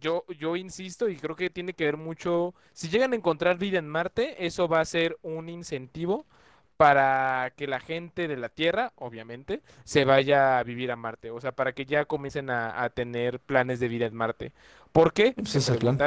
[0.00, 2.54] Yo, yo insisto y creo que tiene que ver mucho.
[2.72, 6.24] Si llegan a encontrar vida en Marte, eso va a ser un incentivo
[6.76, 11.32] para que la gente de la Tierra, obviamente, se vaya a vivir a Marte.
[11.32, 14.52] O sea, para que ya comiencen a, a tener planes de vida en Marte.
[14.92, 15.36] ¿Por qué?
[15.36, 15.98] Pues Se el plan.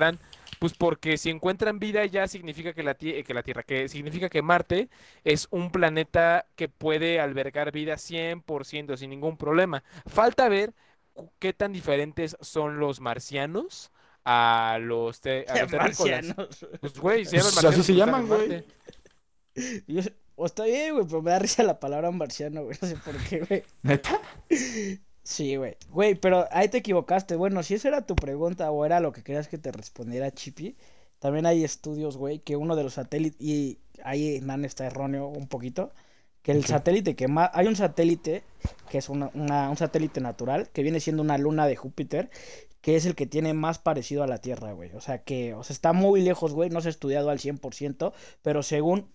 [0.61, 4.29] Pues porque si encuentran vida ya significa que la, tie- que la Tierra, que significa
[4.29, 4.89] que Marte
[5.23, 9.83] es un planeta que puede albergar vida 100% sin ningún problema.
[10.05, 10.75] Falta ver
[11.39, 13.91] qué tan diferentes son los marcianos
[14.23, 16.25] a los, te- a los terrícolas.
[16.27, 16.67] marcianos.
[16.79, 18.63] Pues, güey, se llaman Pues, así se están llaman, güey.
[20.35, 22.77] O está bien, güey, pero me da risa la palabra marciano, güey.
[22.79, 23.63] No sé por qué, güey.
[23.81, 24.21] ¿Neta?
[25.31, 25.77] Sí, güey.
[25.89, 27.35] Güey, pero ahí te equivocaste.
[27.35, 30.75] Bueno, si esa era tu pregunta o era lo que querías que te respondiera Chippy,
[31.19, 35.47] también hay estudios, güey, que uno de los satélites, y ahí Nan está erróneo un
[35.47, 35.91] poquito,
[36.41, 37.49] que el satélite que más...
[37.53, 38.43] Hay un satélite
[38.89, 42.29] que es una, una- un satélite natural, que viene siendo una luna de Júpiter,
[42.81, 44.91] que es el que tiene más parecido a la Tierra, güey.
[44.95, 46.69] O sea, que o sea, está muy lejos, güey.
[46.71, 49.07] No se ha estudiado al 100%, pero según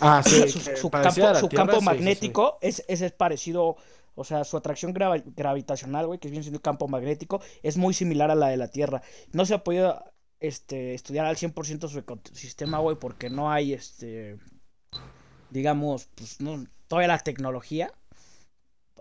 [0.00, 0.48] Ah, sí.
[0.48, 1.84] su, campo, la su Tierra, campo sí, sí, sí.
[1.84, 3.76] magnético Es, ese es parecido,
[4.14, 7.94] o sea, su atracción gravitacional, güey, que es bien siendo el campo magnético, es muy
[7.94, 9.02] similar a la de la Tierra.
[9.32, 10.04] No se ha podido
[10.40, 14.38] este, estudiar al 100% su ecosistema, güey, porque no hay, este,
[15.50, 17.92] digamos, pues, no, todavía la tecnología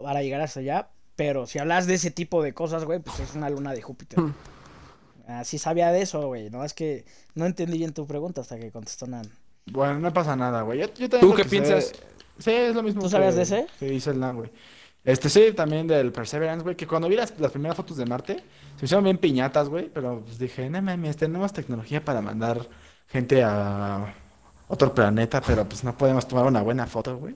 [0.02, 0.90] para llegar hasta allá.
[1.16, 4.20] Pero si hablas de ese tipo de cosas, güey, pues es una luna de Júpiter.
[4.20, 4.34] Hmm.
[5.28, 6.50] Así sabía de eso, güey.
[6.50, 9.30] No es que no entendí bien tu pregunta hasta que contestó Nan.
[9.68, 10.80] Bueno, no pasa nada, güey.
[10.80, 11.86] Yo, yo también ¿Tú qué que piensas?
[11.88, 11.96] sé-
[12.40, 13.68] Sí, es lo mismo ¿Tú sabías que- de ese?
[13.80, 14.52] Que dice el Nan, güey.
[15.04, 18.36] Este, sí, también del Perseverance, güey, que cuando vi las, las primeras fotos de Marte,
[18.36, 22.68] se me hicieron bien piñatas, güey, pero pues dije, no mames, tenemos tecnología para mandar
[23.08, 24.14] gente a
[24.68, 27.36] otro planeta, pero pues no podemos tomar una buena foto, güey.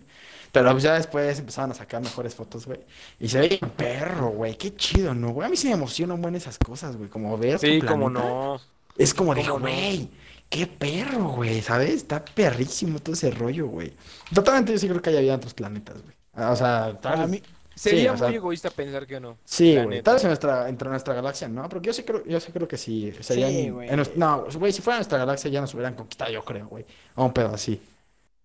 [0.51, 2.80] Pero pues ya después empezaron a sacar mejores fotos, güey.
[3.19, 5.47] Y se ve un perro, güey, qué chido, ¿no, güey?
[5.47, 8.58] A mí sí me emocionan buenas esas cosas, güey, como ver Sí, como no.
[8.97, 10.10] Es como de, güey,
[10.49, 11.89] qué perro, güey, ¿sabes?
[11.95, 13.93] Está perrísimo todo ese rollo, güey.
[14.34, 16.15] Totalmente yo sí creo que hay en otros planetas, güey.
[16.49, 17.43] O sea, tal vez- mí,
[17.76, 19.38] Sería o sea, muy egoísta pensar que no.
[19.44, 20.02] Sí, güey.
[20.02, 21.68] Tal vez en nuestra, entre nuestra galaxia, ¿no?
[21.68, 23.14] Porque yo sí creo, yo sí creo que sí.
[23.20, 23.90] Serían, Sí, en güey.
[24.16, 26.86] no, güey, si fuera nuestra galaxia ya nos hubieran conquistado, yo creo, güey.
[27.16, 27.82] A un pedo así.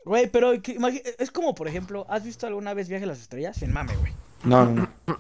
[0.05, 3.57] Güey, pero es como, por ejemplo, ¿has visto alguna vez Viaje a las Estrellas?
[3.57, 4.13] Sin mame, güey.
[4.45, 5.19] No, no, no.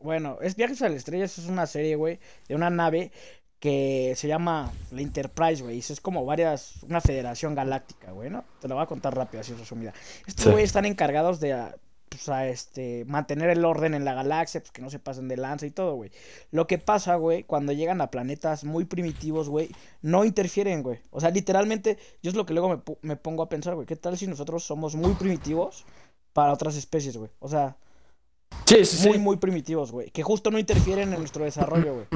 [0.00, 3.12] Bueno, es Viajes a las Estrellas, es una serie, güey, de una nave
[3.60, 5.76] que se llama la Enterprise, güey.
[5.76, 8.44] y Es como varias, una federación galáctica, güey, ¿no?
[8.60, 9.92] Te lo voy a contar rápido, así resumida.
[10.26, 10.50] Estos Sí.
[10.50, 11.52] güeyes están encargados de,
[12.12, 15.36] pues, a, este, mantener el orden en la galaxia, pues que no se pasen de
[15.36, 16.10] lanza y todo, güey.
[16.50, 19.70] Lo que pasa, güey, cuando llegan a planetas muy primitivos, güey,
[20.02, 21.00] no interfieren, güey.
[21.10, 23.86] O sea, literalmente, yo es lo que luego me, me pongo a pensar, güey.
[23.86, 25.84] ¿Qué tal si nosotros somos muy primitivos
[26.32, 27.30] para otras especies, güey?
[27.40, 27.76] O sea,
[28.66, 29.08] Sí, sí, sí.
[29.08, 30.10] muy, muy primitivos, güey.
[30.10, 32.06] Que justo no interfieren en nuestro desarrollo, güey.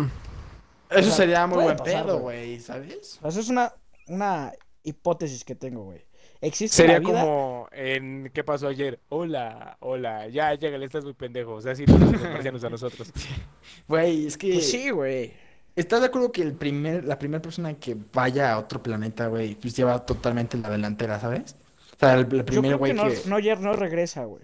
[0.90, 2.60] Eso o sea, sería muy buen pasar, pedo, güey.
[2.60, 3.18] ¿sabes?
[3.22, 3.72] Eso es una,
[4.06, 6.06] una hipótesis que tengo, güey.
[6.40, 7.20] ¿Existe Sería la vida?
[7.20, 9.00] como en ¿Qué pasó ayer?
[9.08, 11.54] Hola, hola, ya, llega, estás muy pendejo.
[11.54, 13.12] O sea, así nos dicen los marcianos a nosotros.
[13.88, 14.54] Güey, es que.
[14.54, 15.32] Pues sí, güey.
[15.74, 19.54] ¿Estás de acuerdo que el primer, la primera persona que vaya a otro planeta, güey,
[19.56, 21.54] pues lleva totalmente la delantera, ¿sabes?
[21.94, 23.08] O sea, el, primer güey que no,
[23.40, 23.56] que.
[23.56, 24.42] no, no regresa, güey.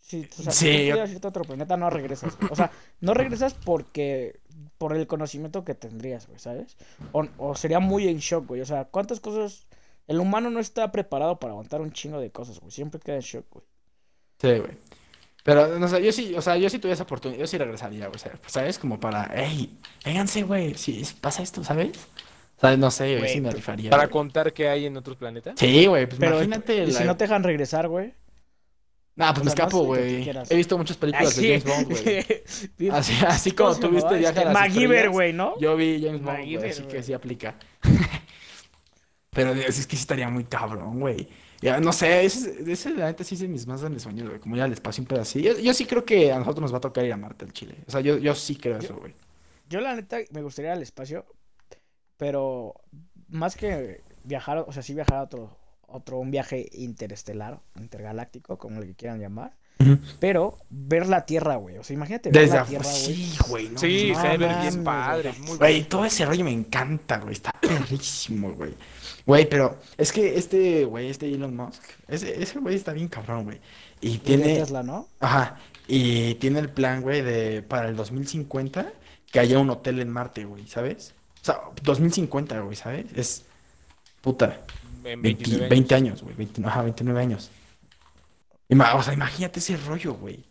[0.00, 2.36] Sí, o sea, Sí, si yo- a otro planeta, no regresas.
[2.50, 2.70] O sea,
[3.00, 4.40] no regresas porque...
[4.76, 6.76] Por el conocimiento que tendrías, güey, ¿sabes?
[7.12, 8.60] O, o sería muy en shock, güey.
[8.60, 9.66] O sea, ¿cuántas cosas...
[10.12, 12.70] El humano no está preparado para aguantar un chingo de cosas, güey.
[12.70, 13.64] Siempre queda en shock, güey.
[14.38, 14.76] Sí, güey.
[15.42, 18.06] Pero, no sé, yo sí, o sea, yo sí tuviera esa oportunidad, yo sí regresaría,
[18.08, 18.78] güey, ¿sabes?
[18.78, 21.96] Como para, hey, vénganse, güey, si es- pasa esto, ¿sabes?
[22.58, 24.12] O sea, no sé, Güey, sí me rifaría, Para güey.
[24.12, 25.58] contar qué hay en otros planetas.
[25.58, 28.14] Sí, güey, pues Pero imagínate y si la- no te dejan regresar, güey.
[29.16, 30.28] Nah, pues o me sea, escapo, güey.
[30.48, 31.60] He visto muchas películas Ay, de.
[31.60, 32.90] James Bond, güey.
[32.92, 34.18] Así, así como ¿Cómo se tuviste?
[34.18, 35.58] Viaje a las MacGyver, güey, ¿no?
[35.58, 37.56] Yo vi James Bond, güey, así que sí aplica.
[39.34, 41.28] Pero es es que sí estaría muy cabrón, güey.
[41.62, 44.40] Ya, no sé, ese, ese la neta sí es de mis más grandes sueños, güey.
[44.40, 45.40] Como ir al espacio, un pedo así.
[45.40, 47.52] Yo, yo sí creo que a nosotros nos va a tocar ir a Marte, al
[47.52, 47.76] Chile.
[47.86, 49.14] O sea, yo, yo sí creo eso, güey.
[49.70, 51.24] Yo la neta me gustaría ir al espacio,
[52.16, 52.74] pero
[53.28, 58.80] más que viajar, o sea, sí viajar a otro, otro, un viaje interestelar, intergaláctico, como
[58.80, 59.56] le quieran llamar,
[60.20, 61.78] pero ver la Tierra, güey.
[61.78, 62.94] O sea, imagínate ver Desde la Tierra, güey.
[62.96, 63.68] sí, güey.
[63.68, 65.32] No, Sí, no se mames, bien padre.
[65.38, 67.32] Muy Güey, todo ese rollo me encanta, güey.
[67.32, 68.74] Está perrísimo, güey.
[69.26, 73.44] Güey, pero es que este, güey, este Elon Musk, ese, ese güey está bien cabrón,
[73.44, 73.60] güey.
[74.00, 75.06] Y tiene, Tesla, ¿no?
[75.20, 78.92] ajá, y tiene el plan, güey, de para el 2050
[79.30, 81.14] que haya un hotel en Marte, güey, ¿sabes?
[81.40, 83.06] O sea, 2050, güey, ¿sabes?
[83.14, 83.44] Es
[84.20, 84.60] puta,
[85.04, 86.10] En 20, 29 20 años.
[86.12, 87.50] años, güey, 20 ajá, 29 años.
[88.68, 90.44] Ima- o sea, imagínate ese rollo, güey.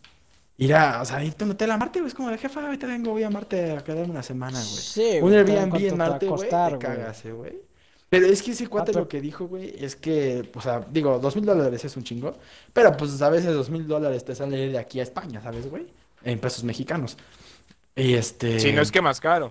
[0.58, 2.64] Ir a, o sea, irte a un hotel a Marte, güey, es como de jefa,
[2.64, 4.82] ahorita vengo, voy a Marte a quedarme una semana, güey.
[4.82, 6.78] Sí, Un güey, Airbnb ¿cuánto en Marte, güey, te güey?
[6.78, 7.71] cagas, eh, güey.
[8.12, 11.18] Pero es que ese cuate pero- lo que dijo, güey, es que, o sea, digo,
[11.18, 12.36] dos mil dólares es un chingo,
[12.70, 15.86] pero pues a veces dos mil dólares te sale de aquí a España, ¿sabes, güey?
[16.22, 17.16] En pesos mexicanos.
[17.96, 18.60] Y este...
[18.60, 19.50] Si no es que más caro.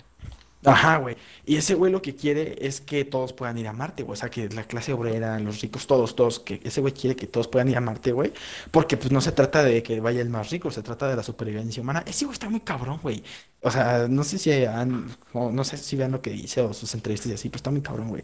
[0.64, 1.18] Ajá, güey.
[1.44, 4.14] Y ese güey lo que quiere es que todos puedan ir a Marte, güey.
[4.14, 7.26] O sea, que la clase obrera, los ricos, todos, todos, que ese güey quiere que
[7.26, 8.32] todos puedan ir a Marte, güey.
[8.70, 11.24] Porque pues no se trata de que vaya el más rico, se trata de la
[11.24, 12.04] supervivencia humana.
[12.06, 13.24] Ese güey está muy cabrón, güey.
[13.62, 16.94] O sea, no sé si han, no sé si vean lo que dice o sus
[16.94, 18.24] entrevistas y así, pero está muy cabrón, güey.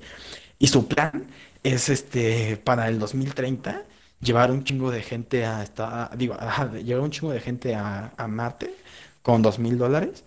[0.59, 1.27] Y su plan
[1.63, 3.85] es este, para el 2030,
[4.19, 8.13] llevar un chingo de gente a esta, digo, ajá, llevar un chingo de gente a,
[8.17, 8.73] a Marte
[9.21, 10.23] con dos mil dólares.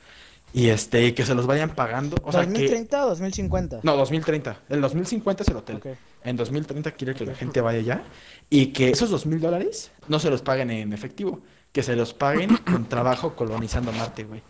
[0.52, 2.16] Y este, que se los vayan pagando.
[2.24, 2.70] O sea, que.
[2.70, 3.80] ¿2030 o 2050?
[3.82, 4.60] No, 2030.
[4.68, 5.76] El 2050 es el hotel.
[5.76, 5.86] Ok.
[6.24, 8.02] En 2030 quiere que la gente vaya allá.
[8.48, 11.40] Y que esos dos mil dólares no se los paguen en efectivo.
[11.72, 14.42] Que se los paguen con trabajo colonizando Marte, güey.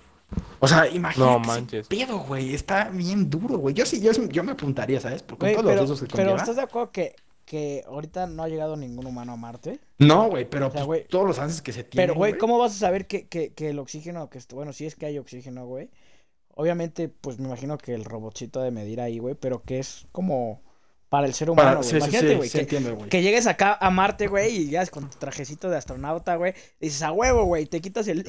[0.59, 1.33] O sea, imagínate.
[1.33, 1.89] No ese manches.
[1.89, 2.55] Pedo, güey.
[2.55, 3.75] Está bien duro, güey.
[3.75, 5.23] Yo sí, yo, yo me apuntaría, ¿sabes?
[5.23, 6.39] Por con todos los pero, riesgos que pero conlleva.
[6.39, 7.17] ¿estás de acuerdo que,
[7.51, 9.81] que ahorita no ha llegado ningún humano a Marte?
[9.99, 12.07] No, güey, pero O sea, pues, güey, todos los avances que se tienen.
[12.07, 14.87] Pero, güey, ¿cómo vas a saber que, que, que el oxígeno, que est- bueno, si
[14.87, 15.91] es que hay oxígeno, güey?
[16.55, 20.63] Obviamente, pues me imagino que el robotcito de medir ahí, güey, pero que es como
[21.09, 21.83] para el ser humano, güey.
[21.83, 23.09] sí, sí, Imagínate, sí, güey, sí que, entiendo, güey.
[23.09, 27.03] que llegues acá a Marte, güey, y ya con tu trajecito de astronauta, güey, dices
[27.03, 28.25] a huevo, güey, te quitas el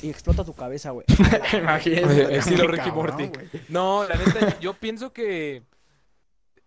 [0.00, 1.06] y explota tu cabeza, güey.
[1.58, 3.26] Imagínate, estilo Ricky cabrón, Morty.
[3.26, 3.48] güey.
[3.68, 5.62] No, la neta, yo pienso que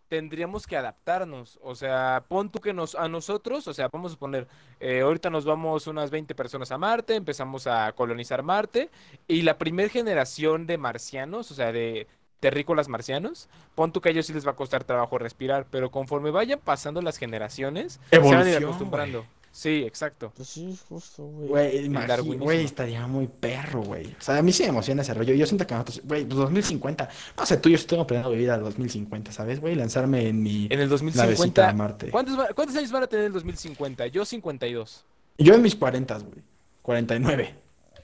[0.07, 1.59] tendríamos que adaptarnos.
[1.61, 4.47] O sea, pon tú que nos, a nosotros, o sea, vamos a poner,
[4.79, 8.89] eh, ahorita nos vamos unas 20 personas a Marte, empezamos a colonizar Marte,
[9.27, 12.07] y la primer generación de marcianos, o sea, de
[12.39, 15.91] terrícolas marcianos, pon tú que a ellos sí les va a costar trabajo respirar, pero
[15.91, 19.25] conforme vayan pasando las generaciones, se van a ir Evolución, acostumbrando.
[19.55, 20.33] Sí, exacto.
[20.35, 21.47] Pues sí, justo, güey.
[21.47, 22.43] Güey, darwinismo.
[22.45, 24.07] güey, estaría muy perro, güey.
[24.07, 25.35] O sea, a mí sí me emociona ese rollo.
[25.35, 27.07] Yo siento que nosotros, güey, pues 2050.
[27.37, 29.75] No sé, tú, yo sí tengo planeado vivir al 2050, ¿sabes, güey?
[29.75, 32.09] Lanzarme en mi En el navecita a 2050, Marte.
[32.09, 34.07] ¿cuántos, va- ¿cuántos años van a tener en el 2050?
[34.07, 35.05] Yo 52.
[35.37, 36.41] Yo en mis 40, güey.
[36.81, 37.55] 49.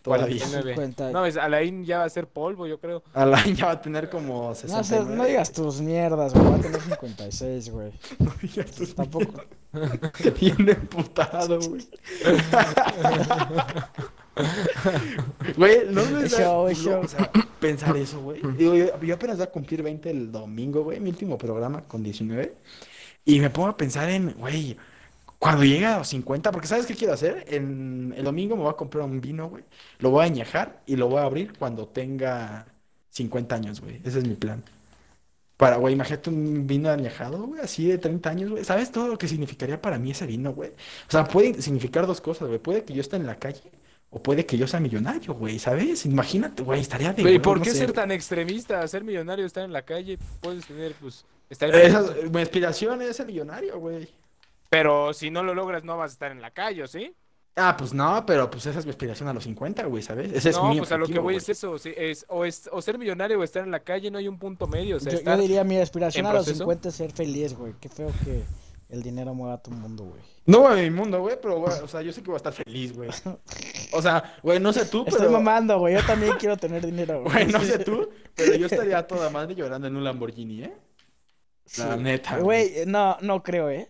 [0.01, 0.37] Todavía.
[0.39, 0.73] 49.
[0.75, 1.11] 50.
[1.11, 3.03] No, es, Alain ya va a ser polvo, yo creo.
[3.13, 4.83] Al año ya va a tener como No, 69.
[4.85, 7.91] seas- no digas tus mierdas, güey, va a tener 56, güey.
[8.19, 9.43] No digas tus Tampoco.
[10.39, 11.87] Bien emputado, güey.
[15.57, 17.01] Güey, no me da show, culo, show.
[17.03, 18.41] o sea, pensar eso, güey.
[18.57, 22.01] Digo, yo, yo apenas voy a cumplir 20 el domingo, güey, mi último programa con
[22.03, 22.55] 19.
[23.25, 24.77] Y me pongo a pensar en, güey,
[25.39, 27.45] cuando llegue a los 50, porque ¿sabes qué quiero hacer?
[27.47, 29.63] En el domingo me voy a comprar un vino, güey.
[29.99, 32.65] Lo voy a añejar y lo voy a abrir cuando tenga
[33.09, 34.01] 50 años, güey.
[34.03, 34.61] Ese es mi plan.
[35.55, 38.63] Para, güey, imagínate un vino añejado, güey, así de 30 años, güey.
[38.63, 40.69] ¿Sabes todo lo que significaría para mí ese vino, güey?
[40.69, 42.59] O sea, puede significar dos cosas, güey.
[42.59, 43.63] Puede que yo esté en la calle
[44.09, 46.05] o puede que yo sea millonario, güey, ¿sabes?
[46.05, 48.85] Imagínate, güey, estaría de ¿por no qué sé, ser tan extremista?
[48.87, 53.27] Ser millonario, estar en la calle, puedes tener, pues, estar Esa- mi aspiración es ser
[53.27, 54.09] millonario, güey.
[54.69, 57.15] Pero si no lo logras, no vas a estar en la calle, ¿o ¿sí?
[57.55, 60.31] Ah, pues no, pero pues esa es mi aspiración a los 50, güey, ¿sabes?
[60.31, 61.37] Ese es no, mi pues a lo que objetivo, voy güey.
[61.43, 64.17] es eso, sí, es, o, es, o ser millonario o estar en la calle, no
[64.19, 66.63] hay un punto medio, o sea, Yo, yo diría mi aspiración a los proceso.
[66.63, 67.73] 50 es ser feliz, güey.
[67.81, 68.43] Qué feo que
[68.89, 70.21] el dinero mueva tu mundo, güey.
[70.45, 72.53] No, güey, mi mundo, güey, pero, güey, o sea, yo sé que voy a estar
[72.53, 73.09] feliz, güey.
[73.91, 75.31] O sea, güey, no sé tú, Estoy pero...
[75.31, 75.95] mamando, güey.
[75.95, 77.33] Yo también quiero tener dinero, güey.
[77.33, 80.73] Güey, no sé tú, pero yo estaría toda madre llorando en un Lamborghini, ¿eh?
[81.77, 81.99] La Sí.
[82.03, 82.37] neta.
[82.37, 83.89] Güey, no, no creo, ¿eh?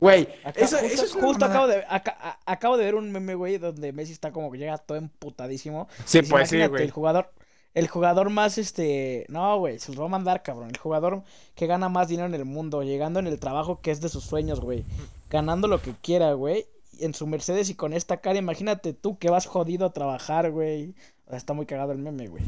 [0.00, 3.10] Güey, Acá- eso, justo eso es justo acabo, de, aca- a- acabo de ver un
[3.10, 5.88] meme, güey, donde Messi está como que llega todo emputadísimo.
[6.04, 6.84] Sí, Dice, pues sí, güey.
[6.84, 7.32] El jugador,
[7.74, 9.26] el jugador más, este...
[9.28, 10.70] No, güey, se los va a mandar, cabrón.
[10.70, 11.22] El jugador
[11.56, 14.24] que gana más dinero en el mundo, llegando en el trabajo que es de sus
[14.24, 14.84] sueños, güey.
[15.30, 16.66] Ganando lo que quiera, güey.
[17.00, 20.94] En su Mercedes y con esta cara, imagínate tú que vas jodido a trabajar, güey.
[21.26, 22.42] O sea, está muy cagado el meme, güey.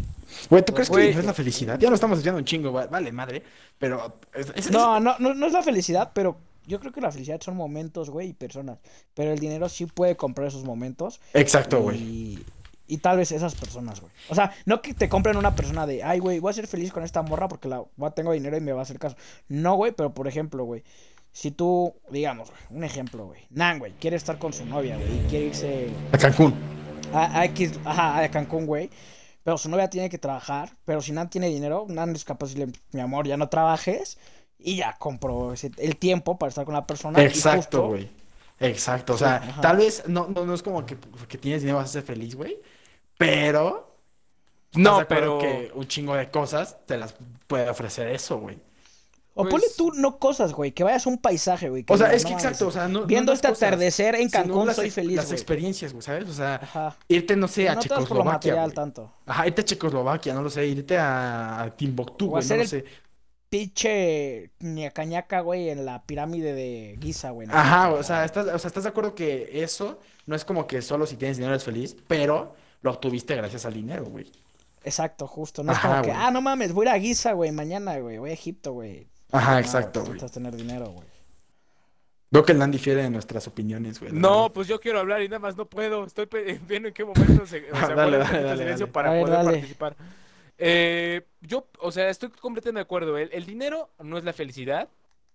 [0.48, 1.08] Güey, ¿tú crees Güey.
[1.08, 1.78] que no es la felicidad?
[1.78, 3.42] Ya no estamos echando un chingo, va- vale, madre.
[3.78, 4.18] Pero.
[4.34, 7.40] es- es- No, no, no, no es la felicidad, pero yo creo que la felicidad
[7.40, 8.78] son momentos, güey, y personas.
[9.14, 11.20] Pero el dinero sí puede comprar esos momentos.
[11.34, 11.98] Exacto, güey.
[11.98, 12.46] Y,
[12.86, 14.12] y tal vez esas personas, güey.
[14.28, 16.92] O sea, no que te compren una persona de, ay, güey, voy a ser feliz
[16.92, 19.16] con esta morra porque la, tengo dinero y me va a hacer caso.
[19.48, 20.82] No, güey, pero por ejemplo, güey,
[21.32, 25.18] si tú, digamos, güey, un ejemplo, güey, Nan, güey, quiere estar con su novia, güey,
[25.18, 26.54] y quiere irse A Cancún.
[27.12, 28.90] a, a X, ajá, a Cancún, güey.
[29.42, 30.76] Pero su novia tiene que trabajar.
[30.84, 34.18] Pero si Nan tiene dinero, Nan es capaz de decirle, mi amor, ya no trabajes.
[34.62, 37.22] Y ya compró ese- el tiempo para estar con la persona.
[37.22, 38.10] Exacto, güey.
[38.58, 39.14] Exacto.
[39.14, 41.92] O sea, tal vez no, no, no es como que porque tienes dinero vas a
[41.94, 42.58] ser feliz, güey.
[43.16, 43.96] Pero.
[44.70, 45.38] ¿estás No, pero...
[45.38, 47.14] que un chingo de cosas te las
[47.46, 48.58] puede ofrecer eso, güey.
[49.34, 51.84] O Pues- ponle tú, no cosas, güey, que vayas a un paisaje, güey.
[51.84, 53.04] que O sea, digas, es que "No exacto, o sea, no.
[53.06, 56.28] Viendo este cosas, atardecer en Cancún, las soy feliz, Las experiencias, güey, ¿sabes?
[56.28, 56.96] O sea, Ajá.
[57.08, 58.52] irte, no sé, a no te vas por lo Checoslovaquia.
[58.52, 59.12] material tanto.
[59.26, 62.68] Ajá, irte a Checoslovaquia, no lo sé, irte a, a Timbuktu, güey, no hacer el-
[62.68, 62.84] sé.
[63.50, 67.48] Pinche ñacañaca, güey, en la pirámide de Giza, güey.
[67.48, 67.54] ¿no?
[67.54, 70.80] Ajá, o sea, estás, o sea, ¿estás de acuerdo que eso no es como que
[70.82, 74.30] solo si tienes dinero eres feliz, pero lo obtuviste gracias al dinero, güey?
[74.84, 75.62] Exacto, justo.
[75.64, 77.98] No es Ajá, como que, ah, no mames, voy a ir a Giza, güey, mañana,
[77.98, 79.08] güey, voy a Egipto, güey.
[79.32, 80.14] Ajá, No, exacto, güey.
[80.14, 81.08] Necesitas tener dinero, güey.
[82.32, 84.12] Veo que el Nan difiere de nuestras opiniones, güey.
[84.12, 86.04] No, pues yo quiero hablar y nada más no puedo.
[86.04, 86.28] Estoy
[86.68, 88.92] viendo en qué momento se, o sea, Dale, dale, dale, silencio dale.
[88.92, 89.50] para ver, poder dale.
[89.52, 89.96] participar.
[90.62, 93.16] Eh, yo, o sea, estoy completamente de acuerdo.
[93.18, 94.88] El, el dinero no es la felicidad,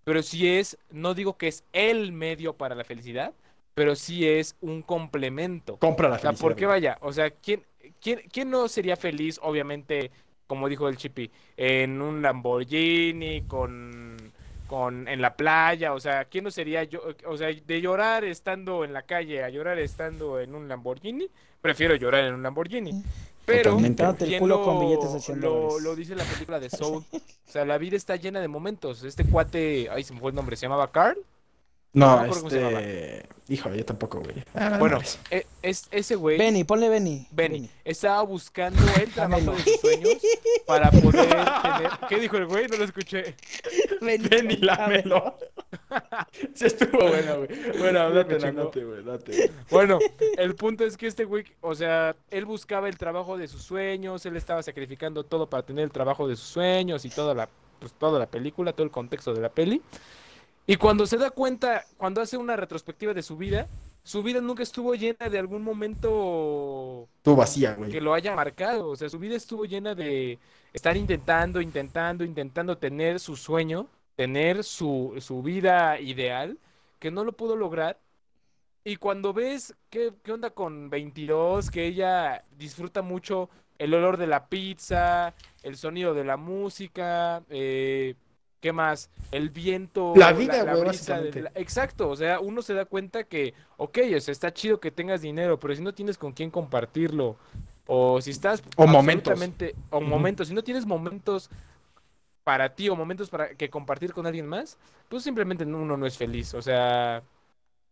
[0.04, 3.34] pero sí es, no digo que es el medio para la felicidad,
[3.74, 5.80] pero sí es un complemento.
[5.80, 6.42] Compra la O sea, felicidad.
[6.44, 7.66] porque vaya, o sea, ¿quién,
[8.02, 10.12] quién, quién no sería feliz, obviamente,
[10.48, 14.15] como dijo el Chippy, en un Lamborghini, con,
[14.68, 18.84] con en la playa, o sea, ¿quién no sería yo, o sea, de llorar estando
[18.84, 21.28] en la calle a llorar estando en un Lamborghini?
[21.62, 23.04] Prefiero llorar en un Lamborghini.
[23.46, 26.70] Pero el ¿quién culo lo, con billetes de 100 lo, lo dice la película de
[26.72, 27.04] Soul.
[27.14, 29.04] O sea, la vida está llena de momentos.
[29.04, 31.18] Este cuate, ay, se me fue el nombre, se llamaba Carl.
[31.96, 33.30] No se este.
[33.48, 34.44] Híjole, yo tampoco, güey.
[34.56, 37.28] Ah, Bueno, e- es, ese güey, Benny, ponle Benny.
[37.32, 40.16] Benny, estaba buscando el trabajo de sus sueños
[40.66, 41.28] para poder
[41.62, 41.90] tener.
[42.10, 42.68] ¿Qué dijo el güey?
[42.68, 43.36] No lo escuché.
[44.02, 45.38] Benny, Ven y lámelo.
[46.54, 47.78] Sí estuvo bueno, güey.
[47.78, 49.52] Bueno, date, date, güey, date.
[49.70, 50.00] Bueno,
[50.38, 54.26] el punto es que este güey, o sea, él buscaba el trabajo de sus sueños,
[54.26, 57.48] él estaba sacrificando todo para tener el trabajo de sus sueños y toda la,
[57.80, 59.82] pues, toda la película, todo el contexto de la peli.
[60.68, 63.68] Y cuando se da cuenta, cuando hace una retrospectiva de su vida,
[64.04, 68.00] su vida nunca estuvo llena de algún momento Estuvo vacía, que güey.
[68.00, 68.90] lo haya marcado.
[68.90, 70.40] O sea, su vida estuvo llena de
[70.74, 76.58] estar intentando, intentando, intentando tener su sueño, tener su, su vida ideal,
[77.00, 78.00] que no lo pudo lograr.
[78.84, 83.50] Y cuando ves qué, qué onda con 22, que ella disfruta mucho
[83.80, 88.16] el olor de la pizza, el sonido de la música, eh,
[88.60, 89.10] ¿qué más?
[89.32, 91.42] El viento, La vida, brisa de básicamente.
[91.42, 94.92] la- Exacto, o sea, uno se da cuenta que, ok, o sea, está chido que
[94.92, 97.38] tengas dinero, pero si no tienes con quién compartirlo,
[97.88, 99.34] o si estás O momentos.
[99.34, 101.50] absolutamente- o momentos, si no tienes momentos
[102.44, 104.78] para ti o momentos para que compartir con alguien más,
[105.10, 107.24] pues simplemente no- uno no es feliz, o sea,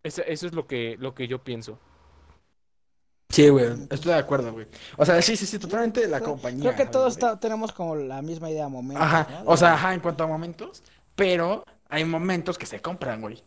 [0.03, 1.79] eso, eso es lo que, lo que yo pienso.
[3.33, 3.65] Sí, güey.
[3.89, 4.67] Estoy de acuerdo, güey.
[4.95, 6.61] O sea, sí, sí, sí, totalmente la Creo- compañía.
[6.61, 7.35] Creo que todos güey.
[7.39, 9.03] tenemos como la misma idea, momentos.
[9.03, 9.27] Ajá.
[9.43, 9.49] ¿no?
[9.51, 10.83] O sea, ajá, en cuanto a momentos.
[11.15, 13.41] Pero hay momentos que se compran, güey.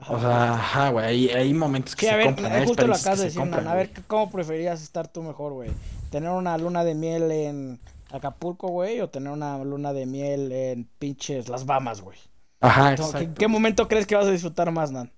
[0.00, 0.12] Ajá.
[0.12, 1.06] O sea, ajá, güey.
[1.06, 2.52] Hay, hay momentos que Sí, a se ver, compran.
[2.52, 3.72] hay justo lo acabas de decir, compran, Nan.
[3.72, 3.90] A ver.
[4.06, 5.70] ¿cómo preferías estar tú mejor, güey?
[6.10, 9.00] ¿Tener una luna de miel en Acapulco, güey?
[9.00, 12.18] ¿O tener una luna de miel en pinches Las Bahamas, güey?
[12.60, 13.34] Ajá, No, ¿qué, exacto.
[13.38, 15.10] qué momento crees que vas a disfrutar más, Nan?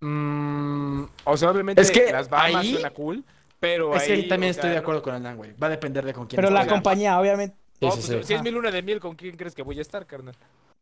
[0.00, 3.24] Mm, o sea, obviamente Es que las Bahamas ahí- suena cool,
[3.58, 5.52] pero Es que ahí ahí, también estoy sea, de no- acuerdo con Alan, güey.
[5.62, 7.56] Va a depender de con quién Pero la compañía, obviamente.
[7.78, 8.24] Sí, Oh, sí, pues, sí.
[8.24, 10.34] Si es mi luna de miel, ¿con quién crees que voy a estar, carnal?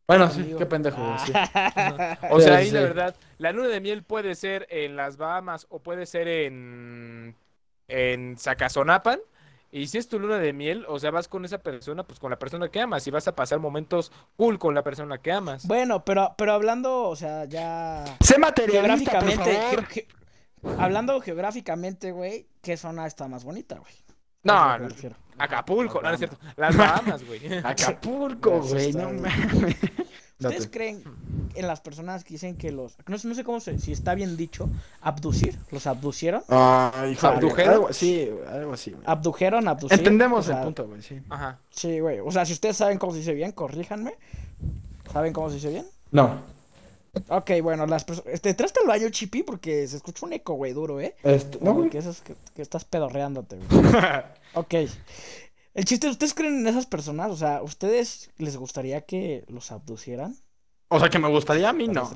[0.07, 1.01] Bueno, sí, qué pendejo.
[2.31, 2.83] O sea, ahí la sí.
[2.85, 7.35] verdad, la luna de miel puede ser en las Bahamas o puede ser en,
[7.87, 9.19] en Sacazonapan.
[9.71, 12.31] Y si es tu luna de miel, o sea, vas con esa persona, pues con
[12.31, 15.67] la persona que amas y vas a pasar momentos cool con la persona que amas.
[15.67, 19.85] Bueno, pero, pero hablando, o sea, ya Sé materialista, por geográficamente, favor.
[19.85, 23.93] ge- ge- hablando geográficamente, güey, ¿qué zona está más bonita, güey?
[24.43, 25.05] No, Es
[25.39, 26.37] Acapulco, no, no es cierto.
[26.57, 27.39] Las Bahamas, güey.
[27.63, 29.75] Acapulco, güey, no mames.
[30.41, 30.69] ¿Ustedes Date.
[30.71, 31.03] creen
[31.55, 32.95] en las personas que dicen que los...
[33.07, 33.77] No, sé- no sé cómo se...
[33.77, 34.69] Si está bien dicho,
[35.01, 35.59] abducir.
[35.71, 36.43] ¿Los abducieron?
[36.47, 37.73] Ay, hijo, ¿Abdujeron?
[37.73, 39.03] algo- Sí, algo así, güey.
[39.05, 39.97] ¿Abdujeron, abducir?
[39.97, 41.19] Entendemos O sea, el punto, güey, sí.
[41.29, 41.59] Ajá.
[41.71, 42.19] Sí, güey.
[42.21, 44.13] O sea, si ustedes saben cómo se dice bien, corríjanme.
[45.11, 45.87] ¿Saben cómo se dice bien?
[46.11, 46.39] No.
[47.29, 48.33] Ok, bueno, las personas...
[48.33, 51.15] Este, traste al baño, Chipi, porque se escucha un eco, güey, duro, ¿eh?
[51.23, 51.89] Este, no, güey.
[51.89, 53.81] que es que, que estás pedorreándote, güey.
[54.55, 54.73] Ok.
[55.75, 57.29] El chiste, ¿ustedes creen en esas personas?
[57.31, 60.35] O sea, ¿ustedes les gustaría que los abducieran?
[60.87, 62.11] O sea, que me gustaría a mí, no.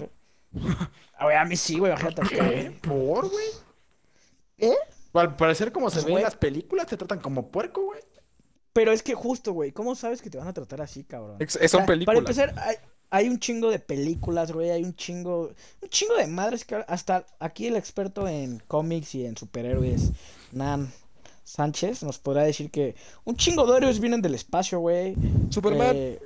[1.17, 2.75] A ver, a mí sí, güey, acá, ¿Qué?
[2.81, 3.45] ¿Por, güey?
[4.57, 4.75] ¿Eh?
[5.13, 8.01] Al parecer, como se Pues, ve en las películas, te tratan como puerco, güey.
[8.73, 11.37] Pero es que justo, güey, ¿cómo sabes que te van a tratar así, cabrón?
[11.39, 12.05] Es- O son sea, películas.
[12.05, 12.75] Para empezar, hay,
[13.13, 15.51] hay un chingo de películas, güey, hay un chingo,
[15.83, 20.11] un chingo de madres que hasta aquí el experto en cómics y en superhéroes,
[20.51, 20.91] Nan
[21.43, 25.15] Sánchez, nos podrá decir que un chingo de héroes vienen del espacio, güey.
[25.51, 25.91] Superman.
[25.93, 26.19] Eh,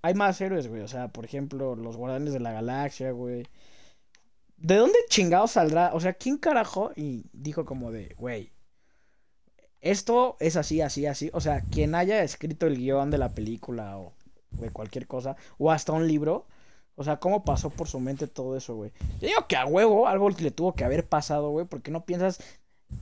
[0.00, 3.46] hay más héroes, güey, o sea, por ejemplo, los Guardianes de la Galaxia, güey.
[4.56, 5.90] ¿De dónde chingado saldrá?
[5.92, 6.92] O sea, ¿quién carajo?
[6.96, 8.52] Y dijo como de, güey,
[9.82, 11.28] esto es así, así, así.
[11.34, 14.14] O sea, quien haya escrito el guion de la película o
[14.60, 16.46] de cualquier cosa, o hasta un libro,
[16.96, 18.92] o sea, ¿cómo pasó por su mente todo eso, güey?
[19.20, 22.40] Yo digo que a huevo algo le tuvo que haber pasado, güey, porque no piensas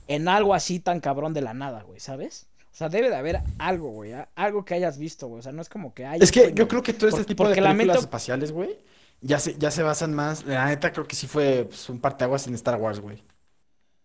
[0.07, 2.47] en algo así tan cabrón de la nada, güey, ¿sabes?
[2.71, 5.39] O sea, debe de haber algo, güey, algo que hayas visto, güey.
[5.39, 6.21] O sea, no es como que hay.
[6.21, 8.77] Es que yo creo que todo este tipo de películas mente- espaciales, güey,
[9.19, 10.45] ya se, ya se basan más.
[10.45, 13.21] La neta, creo que sí fue pues, un parteaguas en Star Wars, güey.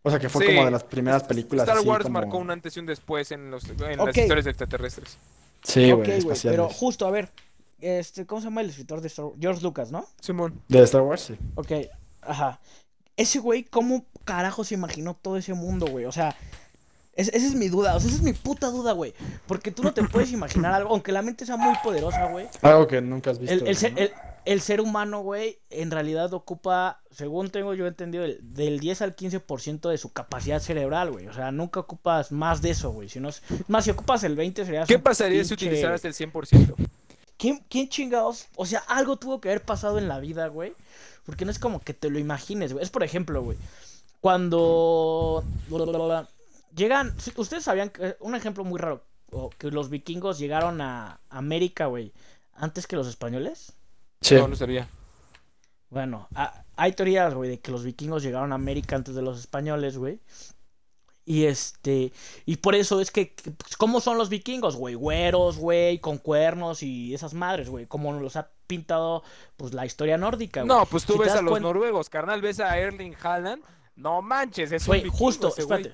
[0.02, 0.52] O sea, que fue Sí.
[0.52, 1.62] como de las primeras películas.
[1.64, 4.44] Star así Wars como- marcó un antes y un después en, los, en las historias
[4.44, 5.16] de extraterrestres.
[5.66, 7.30] Sí, güey, pero justo, a ver,
[7.80, 9.36] este, ¿cómo se llama el escritor de Star Wars?
[9.40, 10.06] George Lucas, ¿no?
[10.20, 10.60] Simón.
[10.68, 11.36] De Star Wars, sí.
[11.56, 11.72] Ok,
[12.22, 12.60] ajá.
[13.16, 16.04] Ese güey, ¿cómo carajo se imaginó todo ese mundo, güey?
[16.04, 16.36] O sea,
[17.14, 19.14] es- esa es mi duda, o sea, esa es mi puta duda, güey.
[19.46, 22.46] Porque tú no te puedes imaginar algo, aunque la mente sea muy poderosa, güey.
[22.62, 23.54] Algo que nunca has visto.
[23.54, 23.98] El, el ser, ¿no?
[24.00, 24.12] el-
[24.46, 29.14] el ser humano, güey, en realidad ocupa, según tengo yo entendido, el- del 10 al
[29.14, 31.26] 15% de su capacidad cerebral, güey.
[31.28, 33.08] O sea, nunca ocupas más de eso, güey.
[33.08, 36.74] Si no es- más, si ocupas el 20 sería ¿Qué pasaría si utilizaras el 100%?
[37.36, 38.46] ¿quién, ¿quién chingados?
[38.56, 40.72] O sea, algo tuvo que haber pasado en la vida, güey.
[41.26, 42.82] Porque no es como que te lo imagines, güey.
[42.84, 43.58] Es por ejemplo, güey.
[44.20, 45.44] Cuando
[46.74, 49.02] llegan, ustedes sabían que un ejemplo muy raro,
[49.58, 52.12] que los vikingos llegaron a América, güey,
[52.54, 53.72] antes que los españoles.
[54.20, 54.34] Sí.
[54.34, 54.48] No.
[55.90, 59.38] Bueno, ha- hay teorías, güey, de que los vikingos llegaron a América antes de los
[59.38, 60.20] españoles, güey.
[61.24, 62.12] Y este,
[62.44, 64.94] y por eso es que, pues, ¿cómo son los vikingos, güey?
[64.94, 67.86] Güeros, güey, con cuernos y esas madres, güey.
[67.86, 69.22] Como nos los ha pintado,
[69.56, 70.68] pues, la historia nórdica, güey.
[70.68, 73.62] No, pues tú Si ves a los cuenta- noruegos, carnal, ves a Erling Haaland.
[73.96, 75.90] No manches, es un Güey, vikingo justo, ese güey.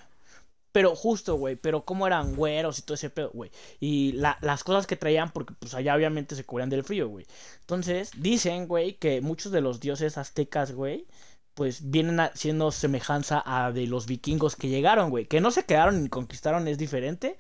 [0.72, 3.50] Pero justo, güey, pero cómo eran güeros y todo ese pedo, güey.
[3.78, 7.26] Y la- las cosas que traían, porque pues allá obviamente se cubrían del frío, güey.
[7.60, 11.06] Entonces, dicen, güey, que muchos de los dioses aztecas, güey,
[11.54, 15.26] pues vienen siendo semejanza a de los vikingos que llegaron, güey.
[15.26, 17.36] Que no se quedaron ni conquistaron es diferente.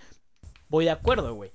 [0.68, 1.50] Voy de acuerdo, güey.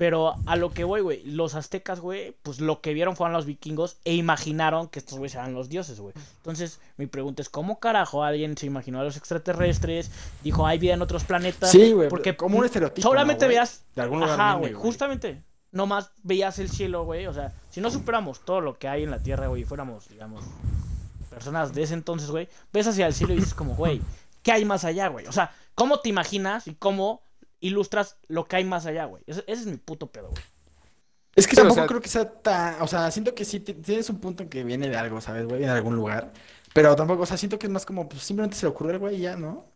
[0.00, 3.44] Pero a lo que voy, güey, los aztecas, güey, pues lo que vieron fueron los
[3.44, 6.14] vikingos e imaginaron que estos güeyes eran los dioses, güey.
[6.38, 10.10] Entonces, mi pregunta es, ¿cómo carajo alguien se imaginó a los extraterrestres?
[10.42, 11.70] Dijo, hay vida en otros planetas.
[11.70, 12.08] Sí, güey.
[12.08, 13.06] Porque como un estereotipo.
[13.06, 13.84] solamente ¿no, veías...
[13.94, 15.42] De algún lugar Ajá, güey, justamente.
[15.70, 17.26] Nomás veías el cielo, güey.
[17.26, 20.08] O sea, si no superamos todo lo que hay en la Tierra, güey, y fuéramos,
[20.08, 20.42] digamos,
[21.28, 24.00] personas de ese entonces, güey, ves hacia el cielo y dices como, güey,
[24.42, 25.26] ¿qué hay más allá, güey?
[25.26, 27.20] O sea, ¿cómo te imaginas y cómo
[27.60, 29.22] ilustras lo que hay más allá, güey?
[29.26, 30.42] Ese, ese es mi puto pedo, güey.
[31.36, 32.82] Es que o tampoco sea- creo que sea tan.
[32.82, 35.44] O sea, siento que sí ti- tienes un punto en que viene de algo, ¿sabes,
[35.44, 35.58] güey?
[35.58, 36.32] Viene de algún lugar.
[36.74, 38.98] Pero tampoco, o sea, siento que es más como, pues simplemente se le ocurrió al
[38.98, 39.50] güey y ya, ¿no?
[39.50, 39.66] O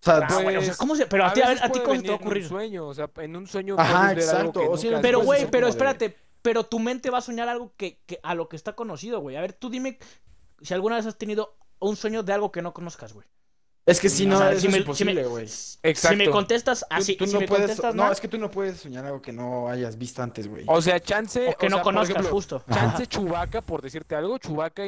[0.00, 1.06] sea, Ah, güey, o sea, Pues, ¿cómo se...?
[1.06, 2.94] Pero a, ti, a, ¿a ti cómo se te va a en un sueño, o
[2.94, 6.16] sea, en un sueño Ajá, algo exacto, que o has Pero, güey, pero de- espérate,
[6.42, 9.36] pero tu mente va a soñar algo que, que a lo que está conocido, güey.
[9.36, 9.98] A ver, tú dime
[10.60, 13.26] si alguna vez has tenido un sueño de algo que no conozcas, güey.
[13.86, 15.44] Es que si O no, sea, si es me- imposible, güey.
[15.44, 16.08] Exacto.
[16.08, 18.38] Si me contestas Tú- así, tú si no me puedes, contestas no, es que tú
[18.38, 20.64] no puedes soñar algo que no hayas visto antes, güey.
[20.66, 21.48] O sea, chance.
[21.48, 22.64] o que o no sea, conozcas, ejemplo, justo.
[22.72, 24.82] Chance Chubaca, por decirte algo, Chubaca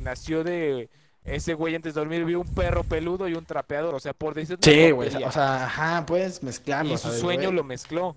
[0.00, 0.88] nació de
[1.24, 4.34] ese güey antes de dormir vio un perro peludo y un trapeador, o sea, por
[4.34, 5.08] decirte Sí, güey.
[5.24, 7.56] O sea, ajá, puedes mezclarlo, y su ¿sabes, sueño güey?
[7.56, 8.16] lo mezcló.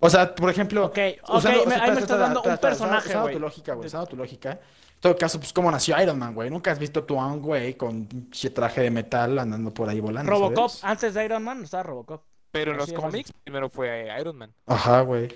[0.00, 2.58] O sea, por ejemplo, Ok, ok, usando, o me- sea, ahí me estás dando un
[2.58, 4.60] personaje, usando tu lógica, güey, usando tu lógica.
[4.98, 6.50] En todo caso, pues, ¿cómo nació Iron Man, güey?
[6.50, 8.08] Nunca has visto tú a un güey con
[8.52, 10.84] traje de metal andando por ahí volando, Robocop, ¿sabes?
[10.84, 12.24] antes de Iron Man estaba Robocop.
[12.50, 14.52] Pero en los cómics primero fue Iron Man.
[14.66, 15.28] Ajá, güey.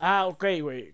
[0.00, 0.92] Ah, ok, güey.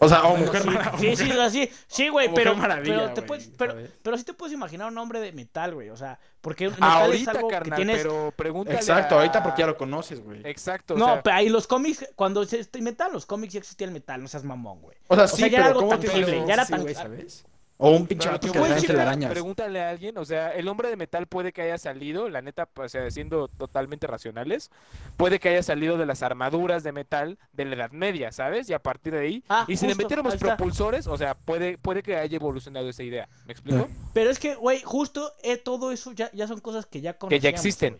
[0.00, 1.16] O sea, o Mujer sí, Maravilla.
[1.16, 1.70] Sí, sí, así.
[1.86, 5.20] Sí, güey, O pero, pero te puedes, pero, pero sí te puedes imaginar un hombre
[5.20, 5.90] de metal, güey.
[5.90, 8.02] O sea, porque metal es Ahorita, algo carnal, que tienes.
[8.02, 10.40] pero pregúntale Exacto, a- ahorita porque ya lo conoces, güey.
[10.44, 13.86] Exacto, o No, sea, pero ahí los cómics, cuando se metal, los cómics ya existía
[13.86, 14.96] el metal, no seas mamón, güey.
[15.08, 16.82] O sea, o sí, sea, ya era pero algo ¿cómo te tangible, ya era tan-
[16.82, 17.44] güey, ¿sabes?
[17.84, 19.30] O un pinche vato que puedes anda entre checar, arañas.
[19.32, 22.68] Pregúntale a alguien, o sea, el hombre de metal puede que haya salido, la neta,
[22.76, 24.70] o sea, siendo totalmente racionales,
[25.16, 28.70] puede que haya salido de las armaduras de metal de la Edad Media, ¿sabes?
[28.70, 32.02] Y a partir de ahí, Ah, y si le metiéramos propulsores, o sea, puede, puede
[32.04, 33.28] que haya evolucionado esa idea.
[33.46, 33.88] ¿Me explico?
[34.14, 37.40] Pero es que, güey, justo eh, todo eso ya, ya son cosas que ya conocíamos.
[37.40, 37.96] Que ya existen.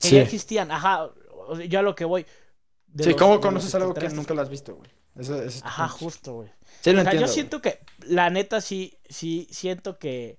[0.00, 0.16] Que Sí.
[0.16, 1.04] ya existían, ajá.
[1.46, 2.26] o sea, yo a lo que voy.
[2.88, 4.90] de Sí, los- ¿cómo conoces algo que nunca lo has visto, güey?
[5.18, 5.98] Eso, ese es tu Ajá, punto.
[6.04, 6.48] justo, güey.
[6.80, 7.26] Sí, lo O sea, entiendo.
[7.26, 10.38] yo siento que, la neta, sí, sí, siento que,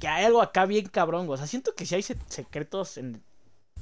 [0.00, 1.34] que hay algo acá bien cabrón, güey.
[1.34, 3.22] O sea, siento que sí hay se- secretos en-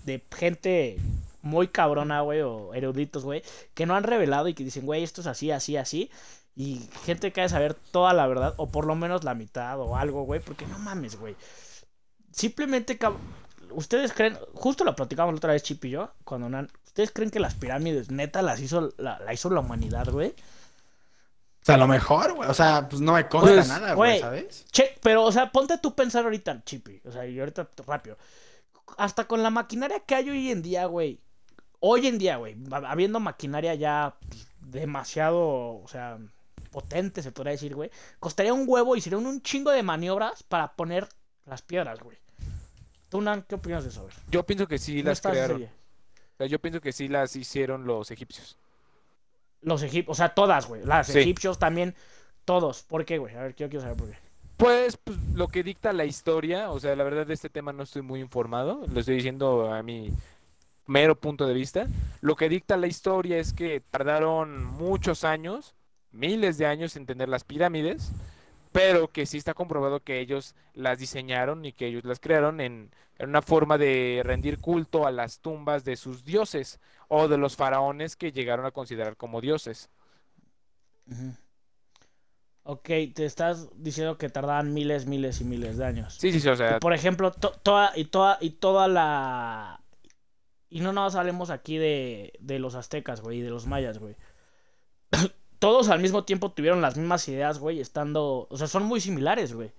[0.05, 0.97] de gente
[1.43, 3.43] muy cabrona, güey, o eruditos, güey,
[3.75, 6.11] que no han revelado y que dicen, güey, esto es así, así, así.
[6.57, 9.79] Y gente que ha de saber toda la verdad, o por lo menos la mitad,
[9.81, 11.37] o algo, güey, porque no mames, güey.
[12.33, 13.17] Simplemente, cab-
[13.75, 17.31] ustedes creen, justo lo platicamos la otra vez, Chip y yo, cuando Nan, ¿ustedes creen
[17.31, 20.31] que las pirámides neta las hizo, la, la hizo la humanidad, güey?
[20.31, 22.49] O sea, a lo mejor, güey.
[22.51, 24.21] O sea, pues no me consta Pues, nada, güey.
[24.21, 24.67] ¿sabes?
[24.71, 27.01] Che, pero, o sea, ponte tú a pensar ahorita, Chippy.
[27.07, 28.19] O sea, y ahorita rápido.
[28.99, 31.21] Hasta con la maquinaria que hay hoy en día, güey.
[31.81, 32.55] Hoy en día, güey.
[32.65, 35.41] hab- Habiendo maquinaria ya pues, demasiado,
[35.83, 36.19] o sea,
[36.71, 37.91] potente, se podría decir, güey.
[38.21, 41.09] Costaría un huevo y sería un, un chingo de maniobras para poner
[41.47, 42.19] las piedras, güey.
[43.15, 44.09] ¿Tú, Nan, qué opinas de eso?
[44.29, 45.59] Yo pienso que sí las crearon.
[45.59, 45.73] seria.
[46.33, 48.59] O sea, yo pienso que sí las hicieron los egipcios.
[49.63, 50.85] Los egipcios, o sea, todas, güey.
[50.85, 51.21] Las Sí.
[51.21, 51.95] egipcios también,
[52.45, 52.83] todos.
[52.83, 53.37] ¿Por qué, güey?
[53.37, 54.19] A ver, yo quiero saber por qué.
[54.57, 57.85] Pues, pues, lo que dicta la historia, o sea, la verdad de este tema no
[57.85, 60.13] estoy muy informado, lo estoy diciendo a mi
[60.89, 61.87] mero punto de vista.
[62.21, 65.77] Lo que dicta la historia es que tardaron muchos años,
[66.11, 68.11] miles de años en tener las pirámides,
[68.75, 72.91] pero que sí está comprobado que ellos las diseñaron y que ellos las crearon en,
[73.19, 77.55] en una forma de rendir culto a las tumbas de sus dioses o de los
[77.55, 79.91] faraones que llegaron a considerar como dioses.
[82.65, 86.15] Ok, te estás diciendo que tardaban miles, miles y miles de años.
[86.15, 89.81] Sí, sí, sí, o sea, por ejemplo, to- toda y toda y toda la
[90.69, 94.17] y no nos hablemos aquí de, de los aztecas, güey, y de los mayas, güey.
[95.59, 99.55] Todos al mismo tiempo tuvieron las mismas ideas, güey, estando, o sea, son muy similares,
[99.55, 99.71] güey.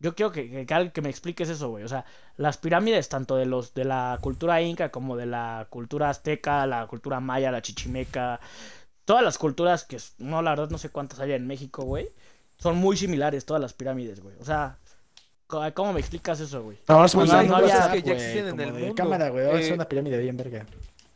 [0.00, 1.84] Yo quiero que, que, que alguien que me expliques eso, güey.
[1.84, 2.04] O sea,
[2.36, 6.86] las pirámides, tanto de los de la cultura inca como de la cultura azteca, la
[6.88, 8.40] cultura maya, la chichimeca,
[9.04, 12.08] todas las culturas que no, la verdad no sé cuántas hay en México, güey,
[12.58, 14.34] son muy similares todas las pirámides, güey.
[14.40, 14.76] O sea,
[15.74, 16.78] ¿cómo me explicas eso, güey?
[16.88, 18.94] No, es muy no, no, no había- había, que ya existen en el mundo.
[18.96, 19.46] cámara, güey.
[19.46, 20.66] ahora Es una pirámide bien verga.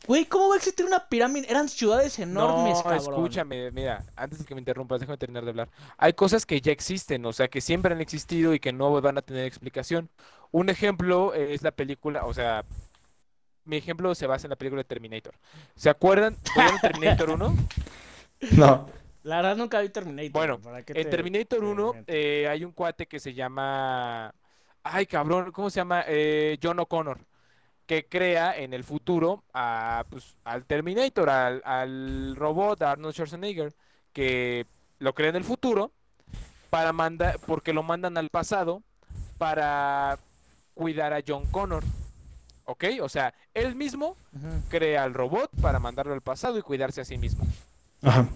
[0.07, 1.47] Güey, ¿cómo va a existir una pirámide?
[1.51, 3.01] Eran ciudades enormes, no, cabrón.
[3.03, 5.69] escúchame, mira, antes de que me interrumpas, déjame terminar de hablar.
[5.99, 9.19] Hay cosas que ya existen, o sea, que siempre han existido y que no van
[9.19, 10.09] a tener explicación.
[10.53, 12.65] Un ejemplo eh, es la película, o sea,
[13.65, 15.35] mi ejemplo se basa en la película de Terminator.
[15.75, 16.37] ¿Se acuerdan?
[16.55, 17.55] ¿Vieron Terminator 1?
[18.53, 18.87] No.
[19.23, 20.31] La verdad nunca vi Terminator.
[20.33, 22.13] Bueno, ¿para qué En te- Terminator te 1 miento?
[22.13, 24.33] eh, hay un cuate que se llama...
[24.83, 26.05] Ay, cabrón, ¿cómo se llama?
[26.07, 27.19] Eh, John O'Connor,
[27.87, 33.74] que crea en el futuro a, pues, al Terminator, al, al robot Arnold Schwarzenegger,
[34.12, 34.66] que
[34.99, 35.93] lo crea en el futuro
[36.70, 38.82] para mandar, porque lo mandan al pasado
[39.39, 40.18] para
[40.74, 41.84] cuidar a John Connor.
[42.64, 42.84] ¿Ok?
[43.01, 44.16] O sea, él mismo
[44.68, 47.47] crea al robot para mandarlo al pasado y cuidarse a sí mismo.
[48.03, 48.26] Ajá.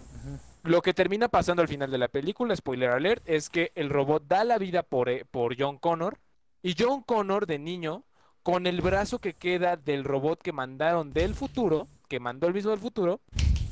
[0.63, 4.25] Lo que termina pasando al final de la película, spoiler alert, es que el robot
[4.29, 6.19] da la vida por, eh, por John Connor
[6.63, 8.05] y John Connor de niño,
[8.43, 12.71] con el brazo que queda del robot que mandaron del futuro, que mandó el mismo
[12.71, 13.21] del futuro,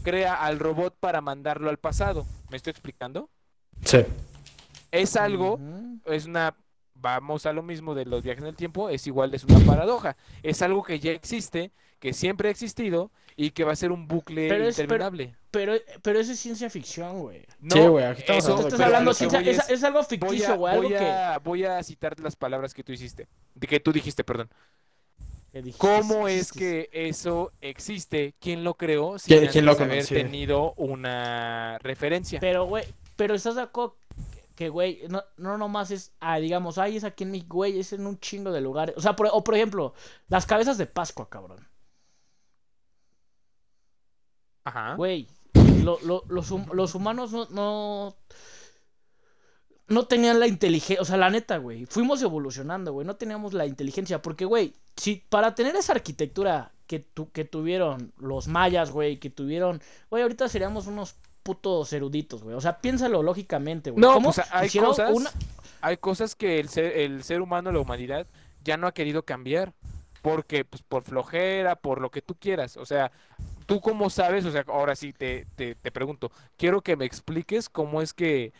[0.02, 2.26] crea al robot para mandarlo al pasado.
[2.50, 3.30] ¿Me estoy explicando?
[3.84, 3.98] Sí.
[4.90, 5.58] Es algo,
[6.06, 6.56] es una,
[6.94, 10.16] vamos a lo mismo de los viajes en el tiempo, es igual, es una paradoja.
[10.42, 14.06] Es algo que ya existe, que siempre ha existido y que va a ser un
[14.08, 15.34] bucle Pero es- pero- interminable.
[15.50, 17.46] Pero, pero eso es ciencia ficción, güey.
[17.60, 20.56] No, Sí, güey, aquí estamos eso- estás hablando ciencia, es, es- es algo ficticio, a,
[20.56, 20.74] güey.
[20.74, 23.92] Algo voy, que, a, voy a citar las palabras que tú hiciste, de que tú
[23.92, 24.50] dijiste, perdón.
[25.52, 28.34] dijiste, ¿Cómo es que eso existe?
[28.40, 32.38] ¿Quién lo creó sin ¿Quién- antes quién lo haber tenido una referencia?
[32.40, 32.84] Pero, güey,
[33.16, 33.96] pero estás de acuerdo
[34.54, 37.92] que, güey, no, no nomás es, ah, digamos, ay, es aquí en mi, güey, es
[37.92, 38.94] en un chingo de lugares.
[38.96, 39.94] O sea, por, o por ejemplo,
[40.28, 41.66] las cabezas de Pascua, cabrón.
[44.68, 44.94] Ajá.
[44.96, 45.26] Güey,
[45.82, 48.16] lo- lo- los, hum- los humanos no, no,
[49.88, 53.64] no tenían la inteligencia, o sea, la neta, güey, fuimos evolucionando, güey, no teníamos la
[53.66, 59.18] inteligencia, porque, güey, si para tener esa arquitectura que, tu- que tuvieron los mayas, güey,
[59.18, 64.02] que tuvieron, güey, ahorita seríamos unos putos eruditos, güey, o sea, piénsalo lógicamente, güey.
[64.02, 65.32] No, ¿Cómo pues hay hicieron cosas, una-
[65.80, 68.26] hay cosas que el ser, el ser humano, la humanidad,
[68.62, 69.72] ya no ha querido cambiar.
[70.20, 72.76] Porque, pues, por flojera, por lo que tú quieras.
[72.76, 73.12] O sea,
[73.68, 74.46] ¿tú cómo sabes?
[74.46, 76.32] O sea, ahora sí te, te, te pregunto.
[76.56, 78.52] Quiero que me expliques cómo es que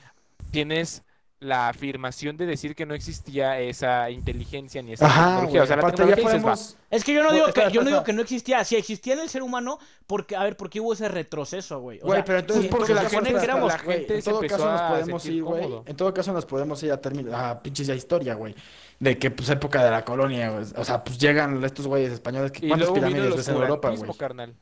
[0.50, 1.02] tienes
[1.40, 5.50] la afirmación de decir que no existía esa inteligencia ni esa Ajá, tecnología.
[5.50, 5.62] güey.
[5.62, 6.76] O sea, la tecnología dices, va, podemos...
[6.90, 8.74] Es que yo no No, digo espera, que yo no digo que no existía, si
[8.74, 9.78] existía en el ser humano,
[10.09, 12.00] porque a ver, ¿por qué hubo ese retroceso, güey?
[12.02, 14.68] O Güey, sea, pero entonces porque la gente, que éramos- la gente en todo caso
[14.72, 15.64] nos podemos ir, güey.
[15.86, 18.54] En todo caso nos podemos ir a término, a pinches ya historia, güey.
[18.98, 20.64] De que pues época de la colonia, güey.
[20.76, 22.50] O sea, pues llegan estos güeyes españoles.
[22.50, 24.12] que- Y ¿Cuántas luego pirámides ves en Europa, güey?
[24.18, 24.54] carnal.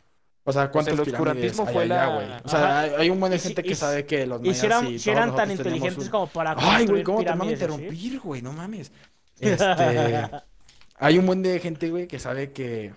[0.49, 2.27] O sea, ¿cuántas el pirámides oscurantismo fue allá, la- güey?
[2.45, 4.45] O sea, hay, hay un buen de Y gente y que sabe que los Y
[4.45, 7.25] mayas si eran, y si eran tan inteligentes un- como para Ay, güey, ¿cómo te
[7.31, 7.53] van a así?
[7.55, 8.43] interrumpir, güey?
[8.43, 8.93] No mames.
[9.41, 9.65] Este...
[10.99, 12.95] hay un buen de gente, güey, que sabe que...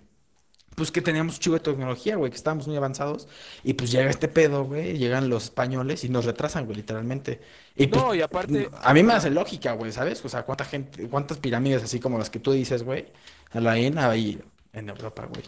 [0.75, 3.27] Pues que teníamos chivo de tecnología, güey, que estábamos muy avanzados.
[3.63, 7.41] Y pues llega este pedo, güey, llegan los españoles y nos retrasan, güey, literalmente.
[7.75, 10.23] Y pues, No, y aparte, a mí me hace lógica, güey, ¿sabes?
[10.23, 13.07] O sea, cuánta gente, cuántas pirámides así como las que tú dices, güey,
[13.51, 14.39] a la IN ahí
[14.71, 15.43] en Europa, güey.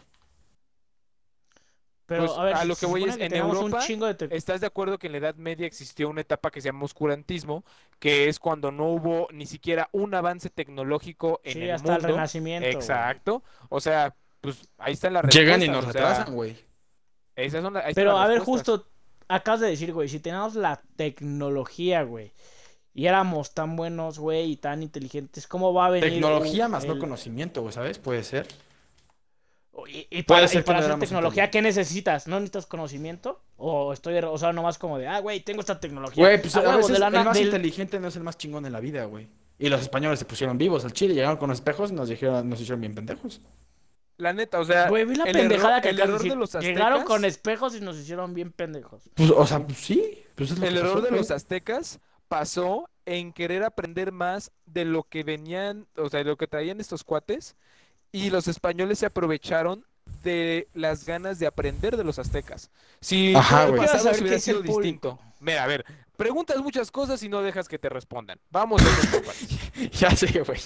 [2.12, 4.34] Pero, Pues, a ver, a lo que voy es, que en Europa, chingo de tec-
[4.34, 7.64] ¿estás de acuerdo que en la Edad Media existió una etapa que se llama oscurantismo,
[8.00, 12.04] que es cuando no hubo ni siquiera un avance tecnológico en Sí, el hasta el
[12.04, 12.68] renacimiento.
[12.68, 13.44] Exacto.
[13.70, 16.58] O sea, pues ahí están las Llegan y nos retrasan, güey.
[17.96, 18.86] Pero a ver, justo
[19.30, 22.34] acabas de decir, güey, si teníamos la tecnología, güey,
[22.94, 27.00] y éramos tan buenos, güey, y tan inteligentes, ¿cómo va a venir Tecnología más no
[27.00, 28.00] conocimiento, güey, ¿sabes?
[28.00, 28.48] Puede ser.
[29.88, 32.28] Y, y para, y para hacer tecnología, ¿qué necesitas?
[32.28, 33.42] ¿No necesitas conocimiento?
[33.58, 36.22] O estoy, o sea, nomás como de, ah, güey, tengo esta tecnología.
[36.24, 38.24] Güey, pues Ah, a huevo, veces de la el más del- inteligente no es el
[38.24, 39.30] más chingón en la vida, güey.
[39.58, 42.60] Y los españoles se pusieron vivos al Chile, llegaron con espejos y nos dijeron, nos
[42.60, 43.42] hicieron bien pendejos.
[44.18, 46.24] La neta, o sea, Güey, vi la el pendejada error- que el de error de
[46.26, 46.38] decir.
[46.38, 49.10] los Llegaron aztecas- con espejos y nos hicieron bien pendejos.
[49.16, 50.24] Pues, o sea, pues sí.
[50.36, 51.20] Pues es lo el error pasó, de güey.
[51.22, 56.38] los aztecas pasó en querer aprender más de lo que venían, o sea, de lo
[56.38, 57.56] que traían estos cuates,
[58.12, 59.86] y los españoles se aprovecharon
[60.24, 62.70] de las ganas de aprender de los aztecas.
[63.00, 65.20] Si Ajá, el pasado hubiera sido distinto.
[65.40, 65.86] Mira, a ver,
[66.22, 68.40] Preguntas muchas cosas y no dejas que te respondan.
[68.52, 69.90] Vamos a.
[69.92, 70.60] Ya sé, güey.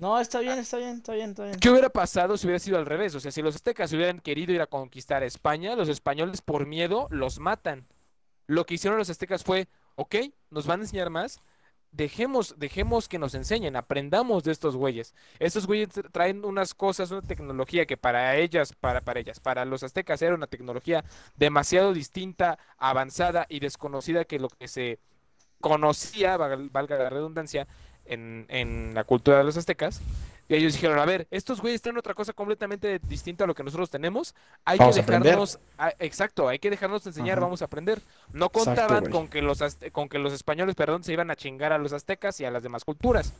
[0.00, 1.58] No, está bien, está bien, está bien, está bien.
[1.58, 3.14] ¿Qué hubiera pasado si hubiera sido al revés?
[3.14, 6.66] O sea, si los aztecas hubieran querido ir a conquistar a España, los españoles por
[6.66, 7.86] miedo los matan.
[8.46, 10.16] Lo que hicieron los aztecas fue, ok,
[10.50, 11.40] nos van a enseñar más,
[11.92, 15.14] dejemos, dejemos que nos enseñen, aprendamos de estos güeyes.
[15.38, 19.64] Estos güeyes tra- traen unas cosas, una tecnología que para ellas, para, para ellas, para
[19.64, 21.04] los aztecas era una tecnología
[21.36, 24.98] demasiado distinta, avanzada y desconocida que lo que se
[25.60, 27.66] conocía, val- valga la redundancia,
[28.04, 30.00] en, en la cultura de los aztecas.
[30.48, 33.64] Y ellos dijeron, a ver, estos güeyes traen otra cosa completamente distinta a lo que
[33.64, 34.34] nosotros tenemos.
[34.64, 35.24] Hay Vamos que a aprender".
[35.24, 37.46] dejarnos, ah, exacto, hay que dejarnos enseñar, Ajá.
[37.46, 38.00] vamos a aprender.
[38.32, 39.58] No contaban con que los
[39.92, 42.62] con que los españoles, perdón, se iban a chingar a los aztecas y a las
[42.62, 43.32] demás culturas.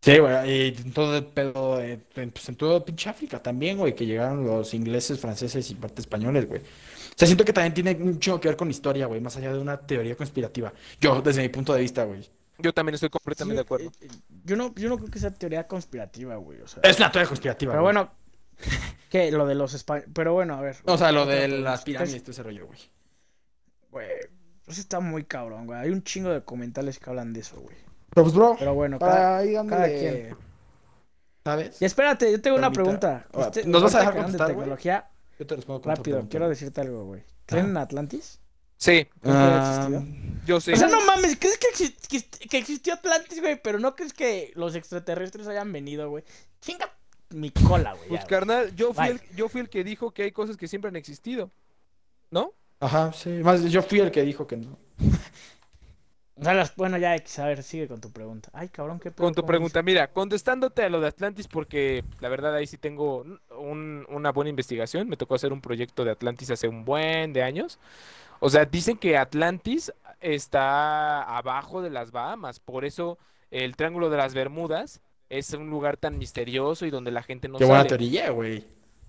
[0.00, 3.94] Sí, güey, y en todo el pedo, eh, pues en todo pinche África también, güey,
[3.94, 6.60] que llegaron los ingleses, franceses y parte españoles, güey.
[6.60, 6.64] O
[7.16, 9.76] sea, siento que también tiene chingo que ver con historia, güey, más allá de una
[9.78, 10.72] teoría conspirativa.
[11.00, 12.24] Yo, desde mi punto de vista, güey.
[12.58, 13.90] Yo también estoy completamente de Sí, acuerdo.
[14.00, 14.08] eh, eh,
[14.44, 16.60] Yo no, yo no creo que sea teoría conspirativa, güey.
[16.60, 17.94] O sea, Es una teoría conspirativa, pero güey.
[17.94, 18.10] bueno,
[19.10, 20.10] que lo de los españoles.
[20.12, 20.76] Pero bueno, a ver.
[20.84, 22.78] O sea, lo de las pirámides, Es- todo ese rollo, güey.
[23.90, 24.08] Güey,
[24.66, 25.78] eso está muy cabrón, güey.
[25.78, 27.76] Hay un chingo de documentales que hablan de eso, güey.
[28.10, 29.12] Pero pues, bro, Pero bueno, cada...
[29.12, 30.36] para ir dándole, cada quien.
[31.44, 31.80] ¿sabes?
[31.82, 33.26] Y espérate, yo tengo una pregunta.
[33.32, 34.58] Ahora, Usted- ¿nos vas a dejar de contestar, güey?
[34.58, 37.22] tecnología, Yo te respondo con rápido, quiero decirte algo, güey.
[37.46, 37.68] ¿Creen Ah.
[37.70, 38.40] en Atlantis?
[38.78, 40.02] Sí, ¿Nunca había Ah,
[40.46, 40.72] yo sí.
[40.72, 43.60] O sea, no mames, ¿crees que, exi- que- que existió Atlantis, güey?
[43.60, 46.24] Pero no crees que los extraterrestres hayan venido, güey.
[46.60, 46.90] Chinga
[47.30, 48.08] mi cola, güey.
[48.08, 48.30] Pues ya, güey.
[48.30, 49.12] carnal, yo fui, Bye.
[49.12, 51.50] el, yo fui el que dijo que hay cosas que siempre han existido.
[52.30, 52.52] ¿No?
[52.80, 53.28] Ajá, sí.
[53.42, 54.78] Más, yo fui el que dijo que no.
[56.40, 58.48] O sea, las- bueno, ya, X, a ver, sigue con tu pregunta.
[58.52, 62.28] Ay, cabrón, qué Con tu ¿cómo pregunta, mira, contestándote a lo de Atlantis, porque la
[62.28, 63.24] verdad ahí sí tengo
[63.58, 65.08] un- una buena investigación.
[65.08, 67.80] Me tocó hacer un proyecto de Atlantis hace un buen de años.
[68.40, 73.18] O sea, dicen que Atlantis está abajo de las Bahamas, por eso
[73.50, 77.58] el Triángulo de las Bermudas es un lugar tan misterioso y donde la gente no
[77.58, 77.88] Qué buena sale.
[77.88, 78.64] teoría, güey.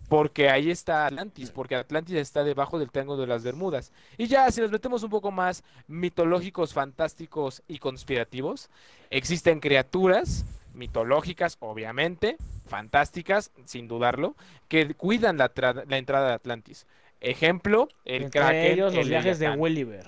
[0.10, 3.92] Porque ahí está Atlantis, porque Atlantis está debajo del Triángulo de las Bermudas.
[4.18, 8.70] Y ya, si nos metemos un poco más mitológicos, fantásticos y conspirativos,
[9.12, 14.36] existen criaturas mitológicas, obviamente, fantásticas, sin dudarlo,
[14.68, 15.52] que cuidan la,
[15.88, 16.88] la entrada de Atlantis.
[17.22, 19.60] Ejemplo, el Entre Kraken, ellos, los el viajes de Leviatán.
[19.60, 20.06] Gulliver.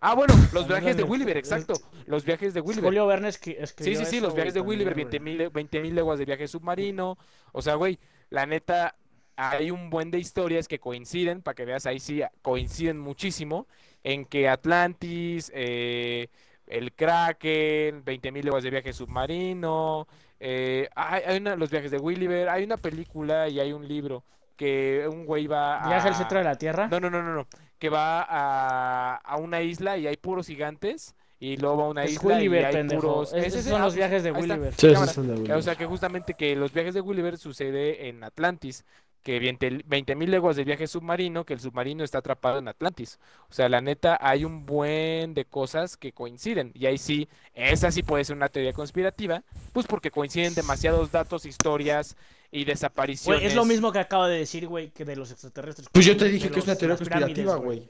[0.00, 1.74] Ah, bueno, los viajes de el- exacto.
[2.06, 2.84] Los viajes de Gulliver.
[2.84, 5.36] Julio Verne escri- Sí, escribió sí, sí, eso, los viajes de Gulliver, también, 20 güey.
[5.38, 7.18] mil, 20 mil leguas de viaje submarino.
[7.52, 7.98] O sea, güey,
[8.30, 8.94] la neta,
[9.36, 13.66] hay un buen de historias que coinciden, para que veas, ahí sí coinciden muchísimo,
[14.04, 16.28] en que Atlantis, eh,
[16.66, 20.06] el Kraken, 20 mil leguas de viaje submarino,
[20.38, 24.22] eh, hay, hay una, los viajes de Gulliver, hay una película y hay un libro
[24.56, 25.88] que un güey va a...
[25.88, 26.88] Viaje al centro de la Tierra.
[26.88, 27.46] No, no, no, no, no.
[27.78, 31.14] Que va a, a una isla y hay puros gigantes.
[31.38, 33.00] Y luego va a una es isla Gulliver, y hay pendejo.
[33.02, 33.32] puros.
[33.34, 34.30] Es- esos son ah, los viajes de.
[34.30, 34.74] Gulliver.
[34.74, 35.12] Sí, Cámara.
[35.12, 38.84] sí, sí, sí, O sea que justamente que los viajes de Gulliver sucede en Atlantis.
[39.22, 43.18] Que 20 mil leguas de viaje submarino, que el submarino está atrapado en Atlantis.
[43.50, 46.70] O sea, la neta, hay un buen de cosas que coinciden.
[46.74, 49.42] Y ahí sí, esa sí puede ser una teoría conspirativa,
[49.72, 52.16] pues porque coinciden demasiados datos, historias
[52.56, 53.40] y desapariciones.
[53.40, 55.88] Güey, es lo mismo que acabo de decir, güey, que de los extraterrestres.
[55.92, 57.88] Pues yo te dije que es una teoría conspirativa, güey.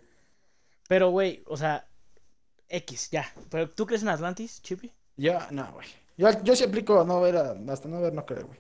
[0.88, 1.86] Pero, güey, o sea,
[2.68, 3.32] X, ya.
[3.50, 4.92] ¿Pero tú crees en Atlantis, Chippy?
[5.16, 5.86] Yo, no, güey.
[6.16, 8.58] Yo, yo sí aplico no ver, a- hasta no ver, no creo, güey.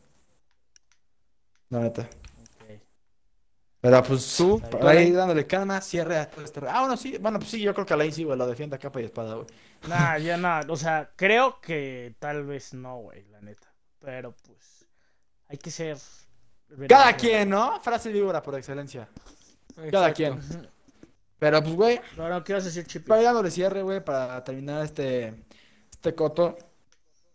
[1.70, 2.08] La neta.
[3.80, 4.60] Pero pues ¿Tú?
[4.80, 6.60] para ir dándole calma, cierre a todo este.
[6.68, 8.78] Ah, bueno, sí, bueno, pues sí, yo creo que Alain sí, güey, lo defiende a
[8.80, 9.46] capa y espada, güey.
[9.86, 10.60] Nah, ya no.
[10.72, 13.68] O sea, creo que tal vez no, güey, la neta.
[14.00, 14.85] Pero, pues,
[15.48, 15.98] hay que ser...
[16.86, 17.16] Cada verdadero.
[17.16, 17.80] quien, ¿no?
[17.80, 19.08] Frase víbora por excelencia.
[19.90, 20.40] Cada quien.
[21.38, 23.04] Pero pues, güey, No, no, ¿qué vas a decir, Chippy?
[23.06, 25.44] para dándole cierre, güey, para terminar este,
[25.90, 26.56] este coto.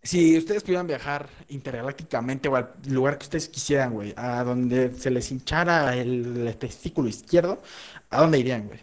[0.03, 5.11] Si ustedes pudieran viajar intergalácticamente o al lugar que ustedes quisieran, güey, a donde se
[5.11, 7.61] les hinchara el, el testículo izquierdo,
[8.09, 8.79] ¿a dónde irían, güey?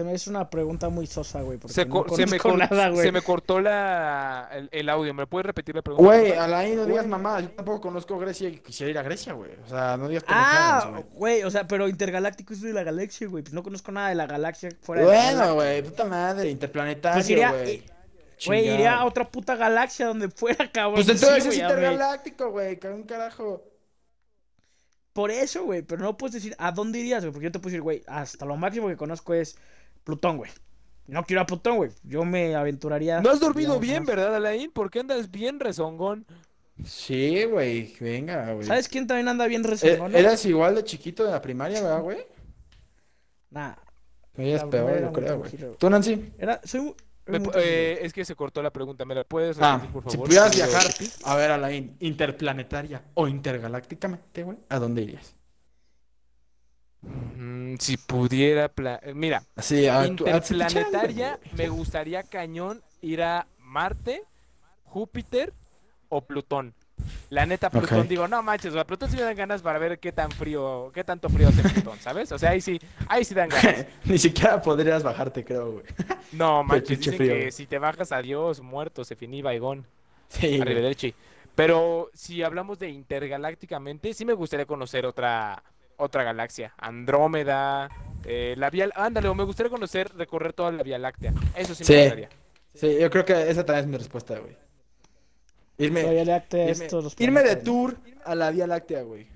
[0.00, 3.04] Se me hizo una pregunta muy sosa, güey, porque Se, no se me nada, güey.
[3.04, 5.12] se me cortó la, el, el audio.
[5.12, 6.02] ¿Me puedes repetir la pregunta?
[6.06, 6.32] Güey?
[6.32, 9.50] Alain, no digas mamá, yo tampoco conozco Grecia y quisiera ir a Grecia, güey.
[9.62, 11.04] O sea, no digas Ah, güey.
[11.12, 13.42] güey, o sea, pero intergaláctico es de la galaxia, güey.
[13.42, 17.16] Pues no conozco nada de la galaxia fuera de la Bueno, güey, puta madre, interplanetario,
[17.16, 17.70] Pues iría- güey.
[17.74, 17.84] eh,
[18.46, 20.94] Güey, iría a otra puta galaxia donde fuera, cabrón.
[21.04, 23.62] Pues entonces es intergaláctico, güey, un carajo.
[25.12, 27.32] Por eso, güey, pero no puedes decir a dónde irías, güey.
[27.32, 29.58] Porque yo te puedo decir, güey, hasta lo máximo que conozco es
[30.04, 30.50] Plutón, güey.
[31.06, 31.90] No quiero a Plutón, güey.
[32.04, 33.20] Yo me aventuraría.
[33.20, 34.70] No has dormido digamos, bien, más- ¿verdad, Alain?
[34.70, 36.24] ¿Por qué andas bien rezongón?
[36.84, 38.66] Sí, güey, venga, güey.
[38.66, 40.14] ¿Sabes quién también anda bien Eh, rezongón?
[40.14, 42.18] ¿Eras igual de chiquito de la primaria, verdad, güey?
[43.50, 43.74] Nah.
[44.36, 45.50] Ella es peor, yo creo, güey.
[45.78, 46.32] ¿Tú, Nancy?
[46.38, 46.94] Era, soy.
[47.26, 50.10] Me eh, es que se cortó la pregunta, ¿me la puedes Ah, repetir, por si
[50.16, 50.26] favor?
[50.26, 50.90] pudieras querido viajar
[51.24, 55.36] a ver a la in- interplanetaria o intergalácticamente, güey, ¿a dónde irías?
[57.02, 58.68] Mm, si pudiera...
[58.68, 64.22] pla- eh, Mira, Así, a interplanetaria, me gustaría cañón ir a Marte,
[64.84, 65.52] Júpiter
[66.08, 66.74] o Plutón.
[67.30, 70.12] La neta, Plutón, digo, no manches, a Plutón sí me dan ganas para ver qué
[70.12, 72.30] tan frío, qué tanto frío hace Plutón, ¿sabes?
[72.32, 72.78] O sea, ahí sí,
[73.08, 73.86] ahí sí dan ganas.
[74.04, 75.84] Ni siquiera podrías bajarte, creo, güey.
[76.32, 77.32] No, manches, dicen frío.
[77.34, 79.86] que si te bajas, adiós, muerto, se finí, baigón,
[80.28, 81.14] Sí, arrivederci.
[81.54, 85.62] Pero si hablamos de intergalácticamente, sí me gustaría conocer otra,
[86.00, 86.74] otra galaxia.
[86.78, 87.88] Andrómeda,
[88.24, 88.88] eh, la Vía...
[88.94, 91.32] Ándale, o me gustaría conocer, recorrer toda la Vía Láctea.
[91.54, 92.28] Eso sí me gustaría.
[92.74, 94.56] Sí, yo creo que esa también es mi respuesta, güey.
[95.78, 99.28] Irme, Vía Láctea irme, todos los irme de tour a la Vía Láctea, güey.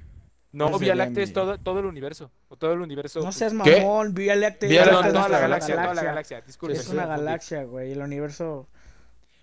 [0.53, 2.31] No, Vía Láctea es todo, todo el universo.
[2.49, 3.21] O todo el universo.
[3.21, 3.81] No seas ¿Qué?
[3.81, 4.69] mamón, Vía Láctea.
[4.69, 6.05] Vía toda la una galaxia, toda la galaxia.
[6.05, 6.41] galaxia.
[6.43, 6.77] Disculpe.
[6.77, 7.93] Es una galaxia, güey.
[7.93, 8.69] El universo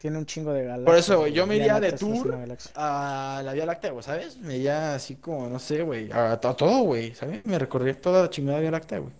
[0.01, 0.85] tiene un chingo de galaxias.
[0.85, 2.35] Por eso, güey, yo me iría de tour
[2.73, 4.37] a la Vía Láctea, güey, ¿sabes?
[4.37, 7.45] Me iría así como, no sé, güey, a, a todo, güey, ¿sabes?
[7.45, 9.13] Me recorría toda la chingada Vía Láctea, güey.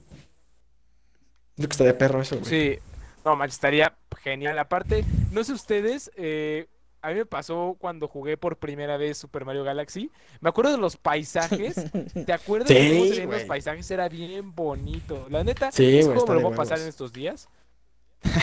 [1.55, 2.49] Yo que estaría perro eso, güey.
[2.49, 2.79] Sí,
[3.23, 4.57] no, manches, estaría genial.
[4.57, 6.65] Aparte, no sé ustedes, eh,
[7.03, 10.09] a mí me pasó cuando jugué por primera vez Super Mario Galaxy.
[10.39, 11.75] Me acuerdo de los paisajes.
[12.25, 13.91] ¿Te acuerdas de cómo Sí, se ven los paisajes?
[13.91, 15.27] Era bien bonito.
[15.29, 17.49] La neta, Sí, es como me lo voy a pasar en estos días.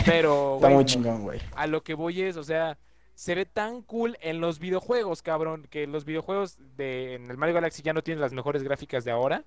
[0.05, 1.39] Pero, Está muy chingón, güey.
[1.55, 2.77] a lo que voy es, o sea,
[3.15, 7.55] se ve tan cool en los videojuegos, cabrón, que los videojuegos de en el Mario
[7.55, 9.43] Galaxy ya no tienen las mejores gráficas de ahora,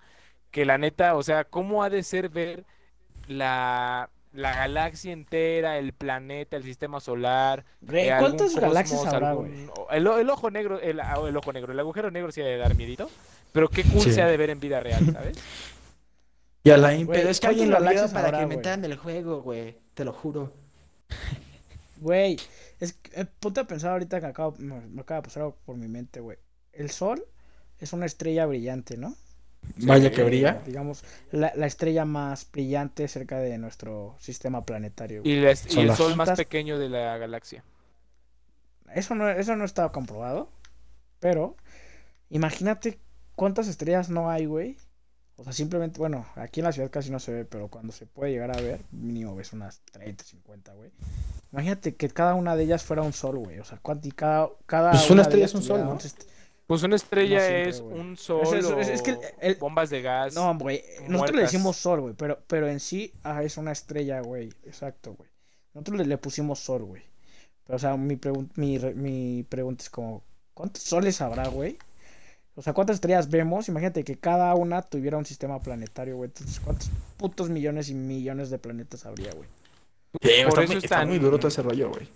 [0.51, 2.65] que la neta, o sea, ¿cómo ha de ser ver
[3.29, 7.65] la, la galaxia entera, el planeta, el sistema solar?
[7.91, 9.69] Eh, ¿cuántas galaxias habrá, algún- güey?
[9.91, 12.47] El, o- el ojo negro, el, ah, el ojo negro, el agujero negro sí ha
[12.47, 13.09] de dar miedito,
[13.53, 14.13] pero qué cool Sí.
[14.13, 15.39] se ha de ver en vida real, ¿sabes?
[16.65, 18.57] Y a la pero es que ¿cuántas alguien lo galaxias para que güey?
[18.57, 19.77] metan el juego, güey.
[19.95, 20.53] Te lo juro.
[21.99, 22.37] Güey,
[22.81, 25.57] es que, eh, ponte a pensar ahorita que acabo, me, me acaba de pasar algo
[25.65, 26.39] por mi mente, güey.
[26.73, 27.25] El sol
[27.79, 29.15] es una estrella brillante, ¿no?
[29.77, 30.61] Vaya que Eh, brilla.
[30.67, 35.23] digamos, la, la estrella más brillante cerca de nuestro sistema planetario.
[35.23, 35.33] güey.
[35.35, 37.63] Y, la el las- sol más ¿Cuántas- pequeño de la galaxia.
[38.95, 40.51] Eso no, eso no está comprobado,
[41.21, 41.57] pero
[42.31, 42.99] imagínate
[43.37, 44.77] cuántas estrellas no hay, güey.
[45.43, 48.07] O sea, simplemente, bueno, aquí en la ciudad casi no se ve, pero cuando se
[48.07, 50.91] puede llegar a ver, mínimo ves unas 30, 50, güey.
[51.53, 53.59] Imagínate que cada una de ellas fuera un sol, güey.
[53.59, 55.91] O sea, cuánto, y cada, cada Pues una estrella es un sol, ¿no?
[55.93, 56.23] un est-
[56.69, 60.01] Pues una estrella No siempre, es un sol Es- es- es que el- bombas de
[60.01, 60.33] gas.
[60.35, 64.21] No, güey, nosotros le decimos sol, güey, pero, pero en sí ah, es una estrella,
[64.21, 64.49] güey.
[64.65, 65.29] Exacto, güey.
[65.75, 67.03] Nosotros le, le pusimos sol, güey.
[67.65, 70.23] Pero, o sea, mi, pregun- mi, re- mi pregunta es como,
[70.55, 71.77] ¿cuántos soles habrá, güey?
[72.55, 73.69] O sea, ¿cuántas estrellas vemos?
[73.69, 76.29] Imagínate que cada una tuviera un sistema planetario, güey.
[76.29, 79.49] Entonces, ¿cuántos putos millones y millones de planetas habría, güey?
[80.21, 82.07] Sí, Por está, eso muy, es está tan- muy duro todo ese rollo, güey.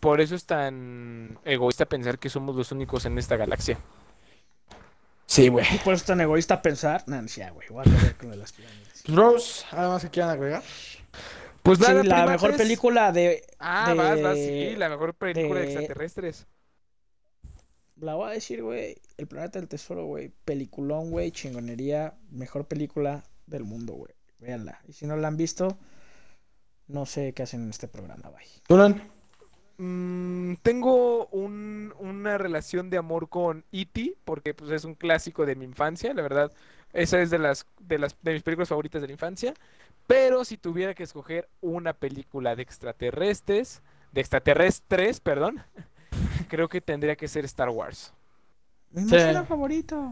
[0.00, 3.78] Por eso es tan egoísta pensar que somos los únicos en esta galaxia.
[5.26, 5.64] Sí, güey.
[5.84, 7.02] Por eso es tan egoísta pensar.
[7.06, 9.02] No, güey, voy a acabar con lo de las pirámides.
[9.08, 10.62] Bros, ¿algo más que quieran agregar?
[11.62, 12.30] Pues Sí, nada, la primates.
[12.42, 16.46] mejor película de, Ah, de- vas, vas, sí, la mejor película de de- extraterrestres.
[18.04, 18.96] La voy a decir, güey.
[19.16, 20.30] El planeta del tesoro, güey.
[20.44, 21.30] Peliculón, güey.
[21.30, 22.14] Chingonería.
[22.30, 24.12] Mejor película del mundo, güey.
[24.40, 24.78] Véanla.
[24.86, 25.78] Y si no la han visto,
[26.86, 28.46] no sé qué hacen en este programa, bye.
[28.68, 29.10] Duran.
[29.78, 34.16] Mm, tengo un- una relación de amor con E.T.
[34.24, 36.52] porque pues, es un clásico de mi infancia, la verdad.
[36.92, 39.54] Esa es de las, de las de mis películas favoritas de la infancia.
[40.06, 43.82] Pero si tuviera que escoger una película de extraterrestres,
[44.12, 45.62] de extraterrestres, perdón,
[46.48, 48.12] creo que tendría que ser Star Wars.
[48.90, 49.16] Mi Sí.
[49.46, 50.10] favorito.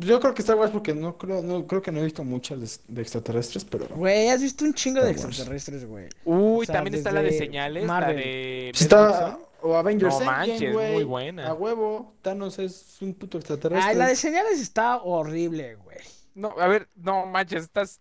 [0.00, 2.58] Yo creo que Star Wars porque no creo, no, creo que no he visto muchas
[2.88, 3.86] de, de extraterrestres, pero...
[3.94, 6.08] Güey, has visto un chingo de Star extraterrestres, güey.
[6.24, 8.16] Uy, O sea, también está la de señales, Marvel.
[8.16, 9.38] la de está...
[9.64, 10.92] O Avengers No manches, güey.
[10.94, 11.48] muy buena.
[11.48, 13.90] A huevo, Thanos es un puto extraterrestre.
[13.90, 15.98] Ay, la de señales está horrible, güey.
[16.34, 18.00] No, a ver, no manches, estás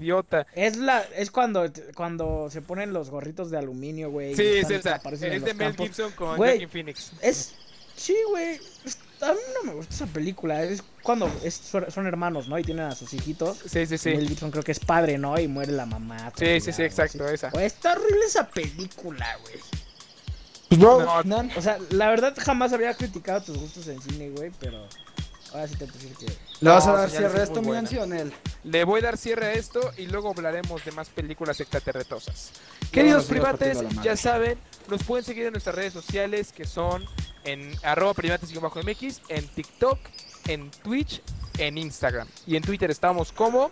[0.00, 0.46] idiota.
[0.54, 4.34] Es la, es cuando, cuando se ponen los gorritos de aluminio, güey.
[4.34, 4.96] Sí, es esa.
[5.12, 5.86] Es de Mel campos.
[5.86, 6.36] Gibson con.
[6.36, 7.12] Joaquin Phoenix.
[7.20, 7.54] Es.
[7.96, 8.58] Sí, güey.
[9.20, 10.62] A mí no me gusta esa película.
[10.62, 11.54] Es cuando es-
[11.88, 12.56] son hermanos, ¿no?
[12.58, 13.58] Y tienen a sus hijitos.
[13.66, 14.10] Sí, sí, sí.
[14.10, 15.38] Mel Gibson creo que es padre, ¿no?
[15.40, 16.32] Y muere la mamá.
[16.36, 17.34] Sí, sí, sí, atropellada, exacto, así.
[17.34, 17.50] esa.
[17.50, 19.54] Güey, está horrible esa película, güey.
[20.68, 20.98] Pues No.
[21.56, 24.86] O sea, la verdad jamás había criticado tus gustos en cine, güey, pero
[25.52, 26.26] ahora sí te que.
[26.60, 28.32] ¿Le vas a dar cierre a es esto, muy mi Nel?
[28.64, 32.50] Le voy a dar cierre a esto y luego hablaremos de más películas extraterretosas.
[32.80, 33.74] nos Queridos madre.
[34.02, 37.04] ya saben, nos pueden seguir en nuestras redes sociales que son
[37.44, 39.98] en arroba primates-mx, en TikTok,
[40.48, 41.22] en Twitch,
[41.58, 42.28] en Instagram.
[42.46, 43.70] Y en Twitter estamos como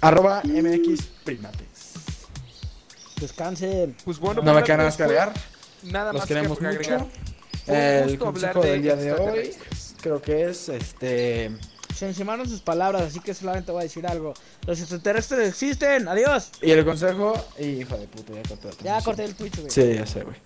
[0.00, 1.94] Arroba MX Primates.
[3.20, 3.96] Descansen.
[4.04, 5.40] Pues bueno, No me pues, queda nada más que pues, agregar.
[5.82, 6.78] Nada Los más queremos que mucho.
[6.78, 7.06] agregar.
[7.66, 9.50] El gusto hablar consejo del día de hoy.
[10.06, 11.50] Creo que es este.
[11.94, 14.34] Se encimaron sus palabras, así que solamente voy a decir algo.
[14.66, 16.06] Los extraterrestres existen.
[16.06, 16.50] Adiós.
[16.62, 17.34] Y el consejo.
[17.58, 19.70] Hijo de puta, ya corté Ya corté el Twitch, güey.
[19.70, 20.36] Sí, ya sé, güey.